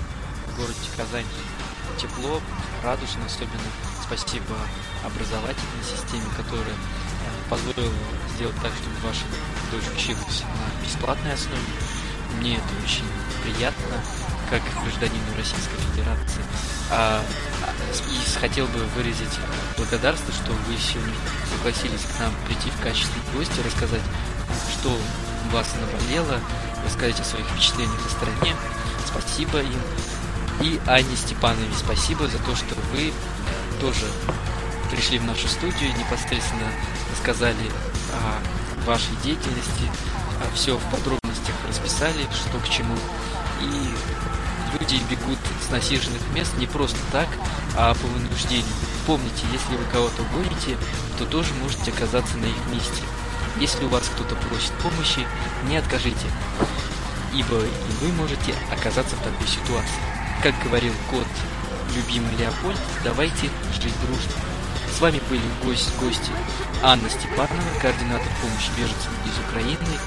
в 0.48 0.58
городе 0.58 0.90
Казань. 0.98 1.26
Тепло, 1.98 2.42
радужно, 2.84 3.26
особенно 3.26 3.70
спасибо 4.04 4.56
образовательной 5.04 5.84
системе, 5.84 6.26
которая 6.36 6.76
э, 6.76 7.50
позволила 7.50 7.94
сделать 8.36 8.56
так, 8.62 8.72
чтобы 8.76 8.96
ваша 9.08 9.24
дочь 9.72 9.88
училась 9.96 10.44
на 10.44 10.86
бесплатной 10.86 11.34
основе. 11.34 11.62
Мне 12.40 12.58
это 12.58 12.74
очень 12.84 13.08
приятно, 13.44 13.96
как 14.50 14.62
гражданину 14.84 15.32
Российской 15.38 15.78
Федерации. 15.92 16.44
А, 16.92 17.24
а, 17.64 17.72
и 18.12 18.40
хотел 18.40 18.68
бы 18.68 18.80
выразить 18.96 19.40
благодарство, 19.78 20.34
что 20.34 20.52
вы 20.52 20.78
сегодня 20.78 21.16
согласились 21.56 22.02
к 22.02 22.20
нам 22.20 22.34
прийти 22.46 22.70
в 22.70 22.82
качестве 22.82 23.22
гостя, 23.34 23.64
рассказать, 23.64 24.04
что 24.74 24.96
вас 25.52 25.68
наболело, 25.80 26.40
рассказать 26.86 27.20
о 27.20 27.24
своих 27.24 27.46
впечатлениях 27.48 28.06
о 28.06 28.10
стране. 28.10 28.56
Спасибо 29.06 29.60
им. 29.62 29.82
И 30.62 30.80
Анне 30.88 31.16
Степановне 31.16 31.74
спасибо 31.76 32.28
за 32.28 32.38
то, 32.40 32.56
что 32.56 32.76
вы 32.94 33.12
тоже 33.82 34.06
пришли 34.90 35.20
в 35.20 35.26
нашу 35.26 35.48
студию, 35.48 35.90
непосредственно 35.98 36.72
рассказали 37.12 37.72
о 38.14 38.86
вашей 38.86 39.16
деятельности, 39.24 39.92
все 40.54 40.78
в 40.78 40.84
подробностях 40.92 41.56
расписали, 41.68 42.26
что 42.32 42.60
к 42.60 42.70
чему. 42.70 42.96
И 43.62 44.80
люди 44.80 45.02
бегут 45.10 45.40
с 45.66 45.70
насиженных 45.72 46.22
мест 46.34 46.54
не 46.58 46.68
просто 46.68 47.00
так, 47.12 47.28
а 47.76 47.94
по 47.94 48.08
вынуждению. 48.08 48.66
Помните, 49.06 49.46
если 49.52 49.76
вы 49.76 49.84
кого-то 49.92 50.24
гоните, 50.34 50.78
то 51.18 51.26
тоже 51.26 51.54
можете 51.56 51.92
оказаться 51.92 52.38
на 52.38 52.46
их 52.46 52.66
месте. 52.72 53.04
Если 53.58 53.86
у 53.86 53.89
вас 53.89 54.03
кто-то 54.14 54.36
просит 54.36 54.72
помощи, 54.84 55.26
не 55.70 55.78
откажите, 55.78 56.28
ибо 57.34 57.58
и 57.60 57.91
вы 58.01 58.12
можете 58.14 58.53
оказаться 58.70 59.16
в 59.16 59.20
такой 59.20 59.47
ситуации. 59.47 60.01
Как 60.43 60.53
говорил 60.64 60.93
кот 61.10 61.28
любимый 61.95 62.36
Леопольд, 62.36 62.80
давайте 63.03 63.49
жить 63.82 63.95
дружно. 64.06 64.34
С 64.93 64.99
вами 64.99 65.22
были 65.30 65.41
гость, 65.64 65.95
гости 65.99 66.32
Анна 66.84 67.10
Степанова, 67.10 67.80
координатор 67.82 68.28
помощи 68.41 68.70
беженцам 68.78 69.14
из 69.26 69.38
Украины, 69.49 69.99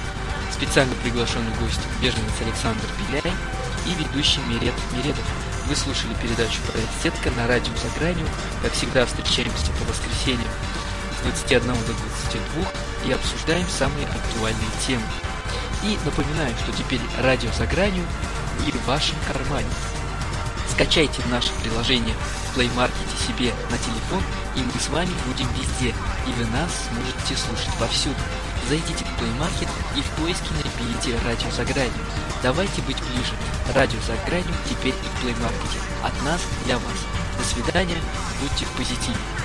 специально 0.51 0.93
приглашенный 1.03 1.53
гость 1.59 1.81
беженец 2.01 2.33
Александр 2.41 2.85
Беляй 2.99 3.33
и 3.87 3.93
ведущий 4.03 4.41
Мирет 4.47 4.75
Миредов. 4.93 5.25
Вы 5.67 5.75
слушали 5.75 6.13
передачу 6.21 6.61
«Проект 6.67 6.89
Сетка» 7.01 7.31
на 7.31 7.47
радио 7.47 7.73
«За 7.75 7.99
гранью». 7.99 8.27
Как 8.61 8.73
всегда, 8.73 9.05
встречаемся 9.05 9.71
по 9.73 9.85
воскресеньям 9.85 10.49
с 11.19 11.23
21 11.23 11.67
до 11.67 11.93
22 12.53 12.88
и 13.05 13.11
обсуждаем 13.11 13.67
самые 13.67 14.07
актуальные 14.07 14.69
темы. 14.85 15.03
И 15.83 15.97
напоминаю, 16.05 16.53
что 16.63 16.71
теперь 16.71 17.01
радио 17.21 17.51
«За 17.57 17.65
гранью» 17.65 18.03
и 18.67 18.71
в 18.71 18.85
вашем 18.85 19.15
кармане. 19.27 19.69
Скачайте 20.71 21.21
наше 21.29 21.51
приложение 21.61 22.13
в 22.13 22.57
Play 22.57 22.69
Market 22.75 23.27
себе 23.27 23.53
на 23.69 23.77
телефон, 23.77 24.23
и 24.55 24.61
мы 24.61 24.79
с 24.79 24.89
вами 24.89 25.11
будем 25.25 25.47
везде, 25.53 25.89
и 26.27 26.31
вы 26.37 26.45
нас 26.51 26.71
сможете 26.89 27.35
слушать 27.35 27.73
повсюду. 27.77 28.19
Зайдите 28.67 29.03
в 29.03 29.21
Play 29.21 29.37
Market 29.39 29.69
и 29.95 30.01
в 30.01 30.09
поиске 30.11 30.49
наберите 30.53 31.17
радио 31.25 31.49
за 31.51 31.65
гранью. 31.65 32.05
Давайте 32.43 32.81
быть 32.83 33.01
ближе. 33.01 33.33
Радио 33.73 33.99
за 34.01 34.15
гранью 34.25 34.53
теперь 34.69 34.93
и 34.93 35.07
в 35.07 35.23
Play 35.23 35.35
Market. 35.39 35.79
От 36.03 36.23
нас 36.23 36.41
для 36.65 36.77
вас. 36.77 36.97
До 37.37 37.43
свидания, 37.43 37.97
будьте 38.41 38.65
в 38.65 38.71
позитиве. 38.71 39.38